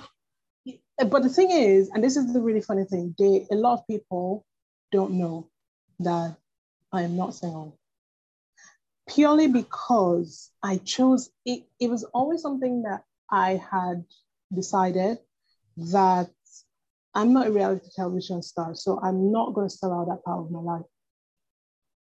but 1.11 1.23
the 1.23 1.29
thing 1.29 1.51
is, 1.51 1.91
and 1.91 2.03
this 2.03 2.17
is 2.17 2.33
the 2.33 2.41
really 2.41 2.61
funny 2.61 2.85
thing, 2.85 3.15
they 3.19 3.47
a 3.51 3.57
lot 3.57 3.81
of 3.81 3.87
people 3.87 4.47
don't 4.93 5.13
know 5.13 5.51
that 6.01 6.37
I 6.93 7.03
am 7.03 7.17
not 7.17 7.35
single. 7.35 7.77
Purely 9.09 9.49
because 9.49 10.51
I 10.63 10.79
chose 10.79 11.31
it, 11.45 11.65
it 11.81 11.91
was 11.91 12.05
always 12.05 12.41
something 12.41 12.83
that 12.83 13.03
I 13.35 13.61
had 13.70 14.05
decided 14.55 15.18
that 15.77 16.31
I'm 17.14 17.33
not 17.33 17.49
a 17.49 17.51
reality 17.51 17.88
television 17.94 18.42
star, 18.42 18.77
so 18.77 19.01
I'm 19.03 19.33
not 19.33 19.55
going 19.55 19.68
to 19.68 19.75
sell 19.75 19.92
out 19.92 20.07
that 20.07 20.25
part 20.25 20.38
of 20.38 20.53
my 20.53 20.61
life. 20.61 20.87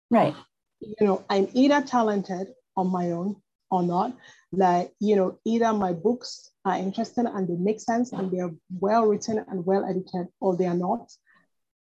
Right. 0.09 0.35
You 0.79 1.05
know, 1.05 1.23
I'm 1.29 1.47
either 1.53 1.81
talented 1.81 2.47
on 2.75 2.87
my 2.87 3.11
own 3.11 3.35
or 3.69 3.83
not. 3.83 4.17
Like, 4.51 4.91
you 4.99 5.15
know, 5.15 5.37
either 5.45 5.71
my 5.73 5.93
books 5.93 6.49
are 6.65 6.77
interesting 6.77 7.27
and 7.27 7.47
they 7.47 7.55
make 7.55 7.79
sense 7.79 8.11
and 8.11 8.31
they're 8.31 8.55
well 8.79 9.05
written 9.05 9.45
and 9.47 9.63
well 9.63 9.85
edited, 9.85 10.27
or 10.39 10.57
they 10.57 10.65
are 10.65 10.73
not. 10.73 11.11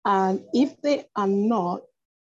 And 0.05 0.43
if 0.53 0.79
they 0.81 1.05
are 1.15 1.27
not, 1.27 1.81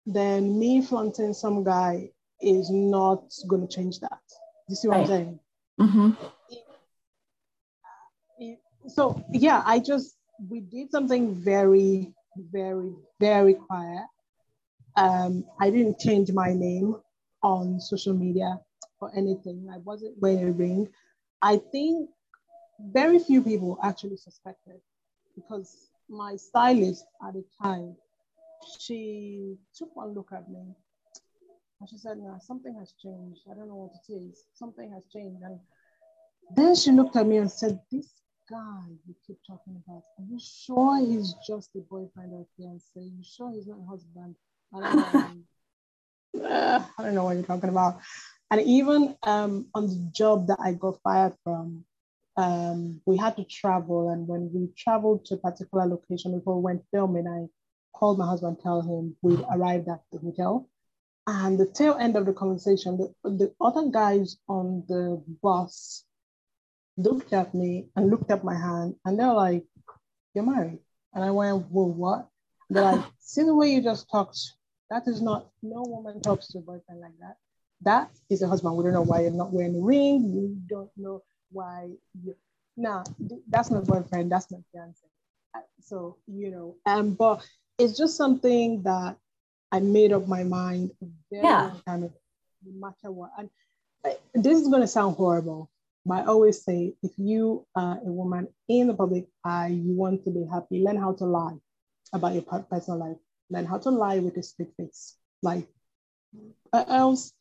then 0.06 0.60
me 0.60 0.84
flaunting 0.84 1.34
some 1.34 1.64
guy 1.64 2.12
is 2.40 2.70
not 2.70 3.24
going 3.48 3.68
to 3.68 3.76
change 3.76 4.00
that. 4.02 4.22
You 4.68 4.76
see 4.76 4.88
what 4.88 4.98
right. 4.98 5.02
I'm 5.02 5.08
saying? 5.08 5.40
Mm-hmm. 5.82 6.12
So, 8.90 9.24
yeah, 9.32 9.64
I 9.66 9.80
just, 9.80 10.18
we 10.50 10.62
did 10.62 10.92
something 10.92 11.36
very, 11.36 12.14
very, 12.52 12.94
very 13.20 13.54
quiet. 13.54 14.06
Um, 14.96 15.46
I 15.60 15.70
didn't 15.70 16.00
change 16.00 16.32
my 16.32 16.54
name 16.54 16.96
on 17.44 17.80
social 17.80 18.14
media 18.14 18.60
or 19.00 19.12
anything. 19.16 19.70
I 19.72 19.78
wasn't 19.78 20.16
wearing 20.20 20.50
a 20.50 20.52
ring. 20.52 20.90
I 21.42 21.62
think 21.72 22.10
very 22.92 23.20
few 23.20 23.42
people 23.42 23.78
actually 23.84 24.18
suspected 24.18 24.82
because 25.36 25.90
my 26.10 26.36
stylist 26.36 27.06
at 27.26 27.34
the 27.34 27.44
time, 27.62 27.96
she 28.80 29.56
took 29.76 29.96
one 29.96 30.14
look 30.14 30.32
at 30.34 30.50
me 30.50 30.76
and 31.80 31.90
she 31.90 31.98
said, 31.98 32.18
no, 32.18 32.38
something 32.42 32.76
has 32.78 32.94
changed. 33.02 33.42
I 33.50 33.54
don't 33.54 33.70
know 33.70 33.76
what 33.76 33.92
it 33.94 34.14
is. 34.14 34.44
Something 34.54 34.92
has 34.92 35.04
changed. 35.14 35.42
And 35.44 35.60
then 36.56 36.76
she 36.76 36.92
looked 36.92 37.16
at 37.16 37.26
me 37.26 37.38
and 37.38 37.50
said, 37.50 37.80
this 37.92 38.08
guy 38.50 38.82
you 39.08 39.16
keep 39.26 39.38
talking 39.46 39.82
about, 39.86 40.04
are 40.18 40.26
you 40.30 40.40
sure 40.40 41.00
he's 41.00 41.34
just 41.46 41.70
a 41.76 41.80
boyfriend 41.80 42.34
or 42.34 42.46
fiance? 42.58 42.86
Are 42.96 43.02
you 43.02 43.24
sure 43.24 43.52
he's 43.52 43.68
not 43.68 43.80
a 43.80 43.90
husband? 43.90 44.36
I 44.74 44.80
don't 44.80 44.96
know. 46.34 46.48
uh, 46.50 46.84
I 46.98 47.04
don't 47.04 47.16
know 47.16 47.24
what 47.26 47.36
you're 47.36 47.46
talking 47.46 47.70
about. 47.70 48.00
And 48.52 48.62
even 48.62 49.16
um, 49.24 49.68
on 49.76 49.88
the 49.88 50.10
job 50.12 50.48
that 50.48 50.58
I 50.60 50.74
got 50.74 51.02
fired 51.04 51.34
from, 51.44 51.86
um, 52.38 53.02
we 53.06 53.18
had 53.18 53.36
to 53.38 53.44
travel. 53.44 54.10
And 54.10 54.28
when 54.28 54.52
we 54.54 54.70
traveled 54.76 55.26
to 55.26 55.36
a 55.36 55.38
particular 55.38 55.86
location 55.86 56.38
before 56.38 56.56
we 56.56 56.64
went 56.64 56.84
filming, 56.92 57.28
I 57.28 57.48
called 57.98 58.18
my 58.18 58.26
husband, 58.26 58.58
tell 58.62 58.82
him 58.82 59.16
we'd 59.22 59.46
arrived 59.52 59.88
at 59.88 60.02
the 60.12 60.20
hotel. 60.20 60.68
And 61.28 61.60
the 61.60 61.68
tail 61.68 61.96
end 62.00 62.16
of 62.16 62.26
the 62.26 62.34
conversation, 62.34 62.98
the, 62.98 63.30
the 63.30 63.54
other 63.62 63.90
guys 63.90 64.38
on 64.48 64.84
the 64.88 65.22
bus 65.44 66.06
looked 67.00 67.34
at 67.34 67.54
me 67.54 67.90
and 67.96 68.10
looked 68.10 68.32
at 68.32 68.44
my 68.44 68.56
hand, 68.56 68.96
and 69.06 69.20
they're 69.20 69.34
like, 69.34 69.64
You're 70.34 70.46
married. 70.46 70.80
And 71.14 71.24
I 71.24 71.32
went, 71.32 71.66
Well, 71.72 71.92
what? 71.92 72.28
They're 72.70 72.84
like, 72.84 73.06
See 73.20 73.44
the 73.44 73.56
way 73.56 73.70
you 73.70 73.82
just 73.82 74.10
talked? 74.10 74.40
That 74.90 75.04
is 75.08 75.22
not, 75.22 75.50
no 75.62 75.84
woman 75.86 76.20
talks 76.22 76.48
to 76.50 76.58
a 76.58 76.62
boyfriend 76.62 77.02
like 77.02 77.18
that. 77.20 77.38
That 77.82 78.10
is 78.30 78.42
a 78.42 78.48
husband. 78.48 78.76
We 78.76 78.84
don't 78.84 78.94
know 78.94 79.04
why 79.04 79.22
you're 79.22 79.32
not 79.32 79.54
wearing 79.54 79.76
a 79.76 79.86
ring. 79.86 80.34
We 80.36 80.58
don't 80.68 80.90
know 80.98 81.22
why 81.52 81.90
you 82.24 82.36
nah, 82.80 83.04
that's 83.50 83.70
my 83.70 83.82
boyfriend, 83.82 84.32
that's 84.32 84.50
my 84.52 84.60
fiance. 84.72 85.06
So, 85.82 86.18
you 86.28 86.52
know, 86.52 86.76
um, 86.86 87.14
but 87.14 87.46
it's 87.78 87.98
just 87.98 88.16
something 88.16 88.84
that 88.84 89.18
I 89.72 89.80
made 89.80 90.14
up 90.14 90.28
my 90.28 90.44
mind 90.44 90.92
yeah. 91.32 91.72
no 91.86 92.12
matter 92.66 93.12
what. 93.12 93.32
And 93.38 93.50
this 94.34 94.62
is 94.62 94.68
gonna 94.68 94.88
sound 94.88 95.16
horrible, 95.16 95.70
but 96.10 96.24
I 96.24 96.26
always 96.26 96.64
say 96.64 96.96
if 97.04 97.12
you 97.18 97.68
are 97.76 98.00
a 98.04 98.12
woman 98.12 98.48
in 98.68 98.88
the 98.88 98.96
public 98.96 99.28
eye, 99.46 99.68
you 99.68 99.94
want 99.94 100.26
to 100.26 100.32
be 100.32 100.44
happy, 100.52 100.82
learn 100.84 100.98
how 100.98 101.14
to 101.14 101.26
lie 101.26 101.58
about 102.12 102.34
your 102.34 102.42
personal 102.42 103.00
life. 103.00 103.18
Learn 103.52 103.66
how 103.66 103.78
to 103.78 103.92
lie 103.92 104.18
with 104.18 104.36
a 104.38 104.42
straight 104.44 104.74
face. 104.76 105.16
Like 105.44 105.68
else 106.74 107.32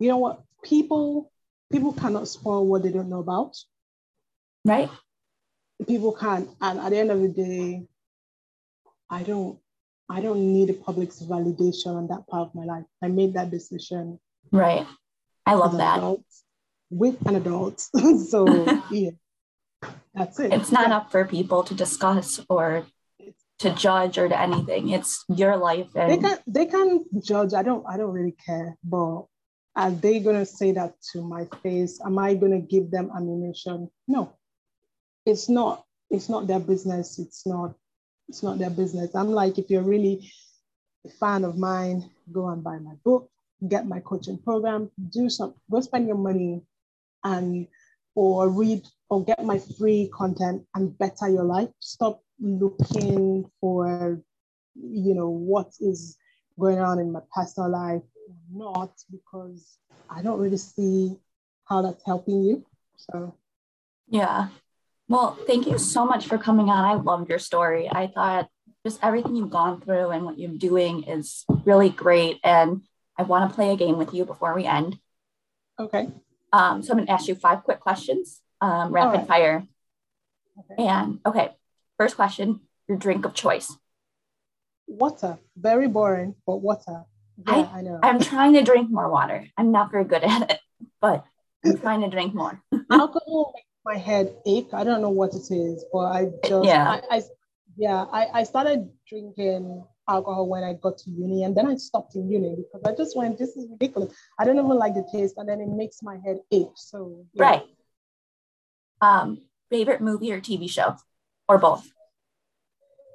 you 0.00 0.08
know 0.08 0.18
what? 0.18 0.42
People 0.64 1.30
people 1.70 1.92
cannot 1.92 2.28
spoil 2.28 2.66
what 2.66 2.82
they 2.82 2.90
don't 2.90 3.08
know 3.08 3.20
about. 3.20 3.56
Right. 4.64 4.90
People 5.86 6.12
can't. 6.12 6.48
And 6.60 6.80
at 6.80 6.90
the 6.90 6.98
end 6.98 7.10
of 7.12 7.20
the 7.20 7.28
day, 7.28 7.86
I 9.08 9.22
don't 9.22 9.60
I 10.08 10.20
don't 10.20 10.52
need 10.52 10.70
the 10.70 10.74
public's 10.74 11.22
validation 11.22 11.94
on 11.94 12.08
that 12.08 12.26
part 12.26 12.48
of 12.48 12.54
my 12.54 12.64
life. 12.64 12.84
I 13.00 13.08
made 13.08 13.34
that 13.34 13.50
decision. 13.50 14.18
Right. 14.50 14.86
I 15.46 15.54
love 15.54 15.76
that. 15.76 15.98
Adult, 15.98 16.24
with 16.90 17.16
an 17.26 17.36
adult. 17.36 17.80
so 18.28 18.46
yeah. 18.90 19.10
That's 20.14 20.40
it. 20.40 20.52
It's 20.52 20.72
not 20.72 20.90
up 20.90 21.10
for 21.10 21.24
people 21.24 21.62
to 21.64 21.74
discuss 21.74 22.40
or 22.48 22.84
to 23.60 23.70
judge 23.70 24.18
or 24.18 24.28
to 24.28 24.40
anything. 24.40 24.90
It's 24.90 25.24
your 25.28 25.56
life. 25.56 25.88
And... 25.94 26.10
They 26.10 26.18
can 26.18 26.38
they 26.46 26.66
can 26.66 27.04
judge. 27.22 27.54
I 27.54 27.62
don't 27.62 27.84
I 27.88 27.96
don't 27.96 28.12
really 28.12 28.36
care. 28.44 28.76
But 28.82 29.24
are 29.76 29.90
they 29.90 30.18
going 30.18 30.36
to 30.36 30.46
say 30.46 30.72
that 30.72 30.94
to 31.12 31.22
my 31.22 31.46
face? 31.62 32.00
Am 32.04 32.18
I 32.18 32.34
going 32.34 32.52
to 32.52 32.58
give 32.58 32.90
them 32.90 33.10
ammunition? 33.14 33.90
No, 34.08 34.32
it's 35.24 35.48
not. 35.48 35.84
It's 36.10 36.28
not 36.28 36.46
their 36.46 36.60
business. 36.60 37.18
It's 37.18 37.46
not. 37.46 37.74
It's 38.28 38.42
not 38.42 38.58
their 38.58 38.70
business. 38.70 39.14
I'm 39.14 39.30
like, 39.30 39.58
if 39.58 39.70
you're 39.70 39.82
really 39.82 40.30
a 41.06 41.10
fan 41.10 41.44
of 41.44 41.56
mine, 41.56 42.10
go 42.32 42.48
and 42.48 42.62
buy 42.62 42.78
my 42.78 42.94
book, 43.04 43.30
get 43.66 43.86
my 43.86 44.00
coaching 44.00 44.38
program, 44.38 44.90
do 45.10 45.30
some, 45.30 45.54
go 45.70 45.80
spend 45.80 46.06
your 46.06 46.16
money 46.16 46.62
and 47.24 47.66
or 48.14 48.48
read 48.48 48.84
or 49.10 49.24
get 49.24 49.44
my 49.44 49.58
free 49.78 50.10
content 50.12 50.64
and 50.74 50.96
better 50.98 51.28
your 51.28 51.44
life. 51.44 51.68
Stop 51.80 52.22
looking 52.40 53.50
for, 53.60 54.20
you 54.74 55.14
know, 55.14 55.28
what 55.28 55.72
is 55.80 56.16
going 56.58 56.78
on 56.78 56.98
in 56.98 57.12
my 57.12 57.20
personal 57.34 57.70
life 57.70 58.02
not 58.52 58.92
because 59.10 59.78
I 60.08 60.22
don't 60.22 60.40
really 60.40 60.56
see 60.56 61.16
how 61.64 61.82
that's 61.82 62.04
helping 62.04 62.42
you. 62.42 62.64
So, 62.96 63.34
yeah. 64.08 64.48
Well, 65.08 65.38
thank 65.46 65.66
you 65.66 65.78
so 65.78 66.04
much 66.04 66.26
for 66.26 66.38
coming 66.38 66.68
on. 66.68 66.84
I 66.84 66.94
loved 66.94 67.28
your 67.28 67.38
story. 67.38 67.88
I 67.90 68.08
thought 68.08 68.48
just 68.84 69.02
everything 69.02 69.36
you've 69.36 69.50
gone 69.50 69.80
through 69.80 70.10
and 70.10 70.24
what 70.24 70.38
you're 70.38 70.50
doing 70.50 71.04
is 71.04 71.44
really 71.64 71.90
great. 71.90 72.38
And 72.44 72.82
I 73.16 73.22
want 73.22 73.50
to 73.50 73.54
play 73.54 73.72
a 73.72 73.76
game 73.76 73.98
with 73.98 74.14
you 74.14 74.24
before 74.24 74.54
we 74.54 74.64
end. 74.64 74.98
Okay. 75.78 76.08
Um, 76.52 76.82
so 76.82 76.92
I'm 76.92 76.98
going 76.98 77.06
to 77.06 77.12
ask 77.12 77.28
you 77.28 77.34
five 77.34 77.64
quick 77.64 77.80
questions, 77.80 78.40
um, 78.60 78.92
rapid 78.92 79.18
right. 79.18 79.28
fire. 79.28 79.66
Okay. 80.58 80.86
And 80.86 81.20
okay, 81.24 81.50
first 81.98 82.16
question 82.16 82.60
your 82.88 82.98
drink 82.98 83.24
of 83.24 83.34
choice. 83.34 83.76
Water. 84.86 85.38
Very 85.56 85.88
boring, 85.88 86.34
but 86.46 86.56
water. 86.56 87.04
Yeah, 87.46 87.54
I, 87.54 87.78
I 87.78 87.80
know. 87.82 88.00
I'm 88.02 88.20
trying 88.20 88.54
to 88.54 88.62
drink 88.62 88.90
more 88.90 89.10
water. 89.10 89.46
I'm 89.56 89.70
not 89.70 89.90
very 89.90 90.04
good 90.04 90.24
at 90.24 90.50
it, 90.50 90.60
but 91.00 91.24
I'm 91.64 91.78
trying 91.78 92.00
to 92.00 92.08
drink 92.08 92.34
more. 92.34 92.60
Alcohol 92.90 93.52
makes 93.54 93.66
my 93.84 93.96
head 93.96 94.34
ache. 94.46 94.70
I 94.72 94.84
don't 94.84 95.02
know 95.02 95.10
what 95.10 95.34
it 95.34 95.50
is, 95.50 95.84
but 95.92 96.06
I 96.06 96.30
just 96.44 96.64
yeah, 96.64 97.00
I, 97.10 97.16
I 97.16 97.22
yeah, 97.76 98.06
I, 98.10 98.40
I 98.40 98.42
started 98.42 98.90
drinking 99.08 99.84
alcohol 100.08 100.48
when 100.48 100.64
I 100.64 100.74
got 100.74 100.98
to 100.98 101.10
uni, 101.10 101.44
and 101.44 101.56
then 101.56 101.66
I 101.66 101.76
stopped 101.76 102.14
in 102.16 102.30
uni 102.30 102.56
because 102.56 102.82
I 102.86 102.96
just 102.96 103.16
went, 103.16 103.38
this 103.38 103.56
is 103.56 103.68
ridiculous. 103.70 104.14
I 104.38 104.44
don't 104.44 104.58
even 104.58 104.70
like 104.70 104.94
the 104.94 105.06
taste, 105.12 105.34
and 105.36 105.48
then 105.48 105.60
it 105.60 105.68
makes 105.68 106.02
my 106.02 106.18
head 106.24 106.38
ache. 106.50 106.76
So 106.76 107.24
yeah. 107.34 107.42
right. 107.42 107.62
Um, 109.00 109.42
favorite 109.70 110.00
movie 110.00 110.32
or 110.32 110.40
TV 110.40 110.68
show, 110.68 110.96
or 111.48 111.58
both? 111.58 111.88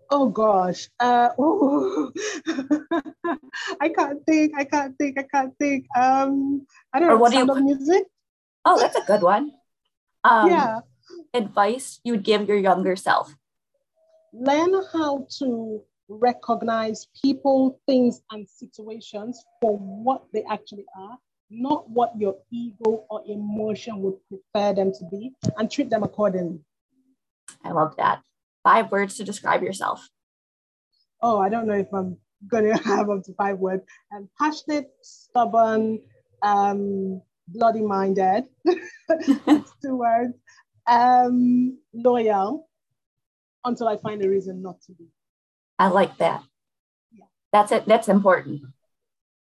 Oh 0.09 0.29
gosh. 0.29 0.89
Uh, 0.99 1.29
I 3.81 3.89
can't 3.89 4.23
think. 4.25 4.53
I 4.55 4.63
can't 4.63 4.97
think. 4.97 5.19
I 5.19 5.23
can't 5.23 5.57
think. 5.57 5.87
Um, 5.97 6.67
I 6.93 6.99
don't 6.99 7.09
or 7.09 7.13
know. 7.13 7.17
What 7.17 7.33
Sound 7.33 7.49
do 7.49 7.57
you, 7.57 7.63
music. 7.63 8.03
Oh, 8.63 8.79
that's 8.79 8.95
a 8.95 9.01
good 9.01 9.21
one. 9.21 9.51
Um, 10.23 10.49
yeah. 10.49 10.79
Advice 11.33 11.99
you 12.03 12.13
would 12.13 12.23
give 12.23 12.47
your 12.47 12.57
younger 12.57 12.95
self. 12.95 13.33
Learn 14.31 14.73
how 14.93 15.27
to 15.39 15.81
recognize 16.09 17.07
people, 17.23 17.79
things, 17.87 18.21
and 18.31 18.47
situations 18.47 19.43
for 19.61 19.77
what 19.77 20.23
they 20.33 20.43
actually 20.49 20.85
are, 20.97 21.17
not 21.49 21.89
what 21.89 22.11
your 22.17 22.35
ego 22.51 23.05
or 23.09 23.21
emotion 23.27 24.01
would 24.01 24.15
prefer 24.27 24.73
them 24.73 24.91
to 24.91 25.05
be, 25.11 25.31
and 25.57 25.71
treat 25.71 25.89
them 25.89 26.03
accordingly. 26.03 26.59
I 27.63 27.71
love 27.71 27.95
that. 27.97 28.21
Five 28.63 28.91
words 28.91 29.17
to 29.17 29.23
describe 29.23 29.61
yourself. 29.63 30.07
Oh, 31.21 31.39
I 31.39 31.49
don't 31.49 31.67
know 31.67 31.75
if 31.75 31.93
I'm 31.93 32.17
going 32.47 32.65
to 32.75 32.83
have 32.83 33.09
up 33.09 33.23
to 33.23 33.33
five 33.33 33.57
words. 33.59 33.83
I'm 34.11 34.29
passionate, 34.39 34.89
stubborn, 35.01 35.99
um, 36.41 37.21
bloody 37.47 37.81
minded. 37.81 38.45
two 39.81 39.95
words. 39.97 40.33
Um, 40.87 41.77
loyal 41.93 42.67
until 43.63 43.87
I 43.87 43.97
find 43.97 44.23
a 44.23 44.29
reason 44.29 44.61
not 44.61 44.81
to 44.87 44.93
be. 44.93 45.05
I 45.79 45.87
like 45.87 46.17
that. 46.17 46.43
Yeah. 47.11 47.25
That's 47.51 47.71
it. 47.71 47.85
That's 47.85 48.09
important. 48.09 48.61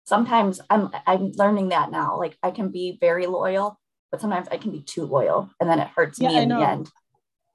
Sometimes 0.06 0.60
I'm 0.70 0.90
I'm 1.06 1.32
learning 1.34 1.70
that 1.70 1.92
now. 1.92 2.18
Like 2.18 2.38
I 2.42 2.52
can 2.52 2.70
be 2.70 2.98
very 3.00 3.28
loyal, 3.28 3.80
but 4.12 4.22
sometimes 4.22 4.48
I 4.52 4.58
can 4.58 4.72
be 4.72 4.82
too 4.82 5.06
loyal, 5.06 5.50
and 5.60 5.70
then 5.70 5.80
it 5.80 5.88
hurts 5.90 6.20
yeah, 6.20 6.30
me 6.30 6.38
in 6.38 6.50
the 6.50 6.60
end. 6.60 6.90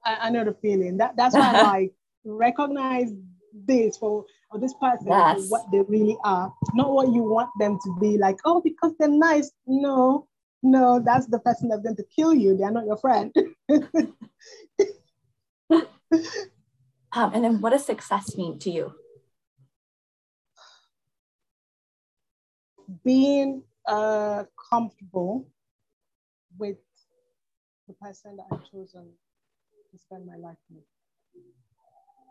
I, 0.04 0.16
I 0.22 0.30
know 0.30 0.44
the 0.44 0.54
feeling. 0.54 0.98
That 0.98 1.16
that's 1.16 1.34
why 1.34 1.52
I 1.52 1.62
like 1.62 1.94
recognize 2.24 3.10
this 3.52 3.96
for 3.96 4.24
or 4.50 4.60
this 4.60 4.74
person 4.74 5.06
yes. 5.08 5.36
for 5.36 5.46
what 5.48 5.70
they 5.72 5.80
really 5.88 6.16
are, 6.24 6.52
not 6.74 6.92
what 6.92 7.08
you 7.12 7.22
want 7.22 7.50
them 7.58 7.78
to 7.84 7.96
be. 8.00 8.18
Like, 8.18 8.36
oh, 8.44 8.60
because 8.60 8.92
they're 8.98 9.08
nice. 9.08 9.50
No, 9.66 10.28
no, 10.62 11.00
that's 11.04 11.26
the 11.26 11.40
person 11.40 11.68
that's 11.68 11.82
going 11.82 11.96
to 11.96 12.04
kill 12.14 12.34
you. 12.34 12.56
They're 12.56 12.70
not 12.70 12.86
your 12.86 12.98
friend. 12.98 13.34
um, 17.14 17.32
and 17.34 17.44
then, 17.44 17.60
what 17.60 17.70
does 17.70 17.86
success 17.86 18.36
mean 18.36 18.58
to 18.60 18.70
you? 18.70 18.92
Being 23.04 23.62
uh, 23.86 24.44
comfortable 24.70 25.46
with 26.58 26.76
the 27.88 27.94
person 27.94 28.36
that 28.36 28.46
I've 28.50 28.70
chosen 28.70 29.10
to 29.90 29.98
spend 29.98 30.26
my 30.26 30.36
life 30.36 30.56
with 30.70 30.84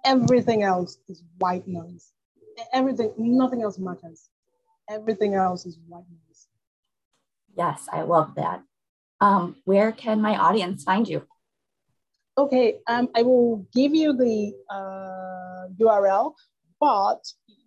everything 0.04 0.64
else 0.64 0.98
is 1.08 1.24
white 1.38 1.68
noise. 1.68 2.12
Everything, 2.72 3.14
nothing 3.18 3.64
else 3.64 3.80
matters. 3.80 4.30
Everything 4.90 5.34
else 5.34 5.66
is 5.66 5.80
white 5.88 6.06
noise. 6.10 6.48
Yes, 7.58 7.88
I 7.92 8.02
love 8.02 8.36
that. 8.36 8.62
Um, 9.22 9.56
where 9.64 9.92
can 9.92 10.22
my 10.22 10.36
audience 10.38 10.84
find 10.84 11.08
you? 11.08 11.26
Okay, 12.36 12.80
um, 12.88 13.10
I 13.16 13.22
will 13.22 13.68
give 13.74 13.94
you 13.94 14.12
the 14.14 14.56
uh, 14.68 15.68
URL, 15.80 16.34
but 16.80 17.24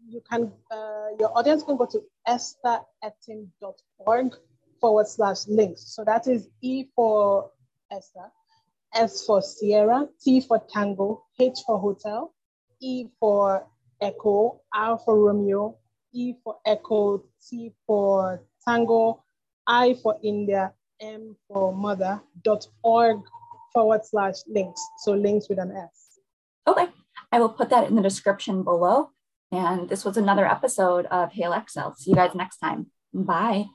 you 0.09 0.21
can, 0.29 0.53
uh, 0.73 1.07
your 1.21 1.31
audience 1.39 1.63
can 1.63 1.77
go 1.77 1.87
to 1.87 2.03
estheretim.org 2.27 4.35
forward 4.81 5.07
slash 5.07 5.47
links. 5.47 5.95
So 5.95 6.03
that 6.05 6.27
is 6.27 6.49
E 6.63 6.87
for 6.97 7.53
Esther, 7.93 8.33
S 8.93 9.25
for 9.25 9.41
Sierra, 9.41 10.09
T 10.21 10.41
for 10.41 10.61
Tango, 10.73 11.23
H 11.39 11.61
for 11.65 11.79
Hotel, 11.79 12.35
E 12.81 13.07
for 13.21 13.65
Echo, 14.01 14.63
R 14.75 14.99
for 14.99 15.17
Romeo, 15.17 15.79
E 16.13 16.35
for 16.43 16.57
Echo, 16.67 17.23
T 17.49 17.73
for 17.87 18.43
Tango, 18.67 19.23
I 19.65 19.95
for 20.03 20.19
India, 20.25 20.73
M 21.01 21.37
for 21.47 21.73
Mother, 21.73 22.21
dot 22.43 22.67
org 22.83 23.23
forward 23.77 24.01
slash 24.07 24.37
links. 24.49 24.81
So 25.05 25.13
links 25.13 25.51
with 25.51 25.59
an 25.59 25.71
S. 25.71 26.19
Okay. 26.67 26.87
I 27.31 27.41
will 27.41 27.51
put 27.51 27.69
that 27.69 27.87
in 27.89 27.95
the 27.95 28.01
description 28.01 28.63
below. 28.63 29.11
And 29.53 29.87
this 29.91 30.03
was 30.03 30.17
another 30.17 30.47
episode 30.47 31.05
of 31.07 31.33
Hey 31.33 31.45
Alexa. 31.45 31.93
See 31.99 32.11
you 32.11 32.17
guys 32.17 32.35
next 32.35 32.57
time. 32.57 32.87
Bye. 33.13 33.67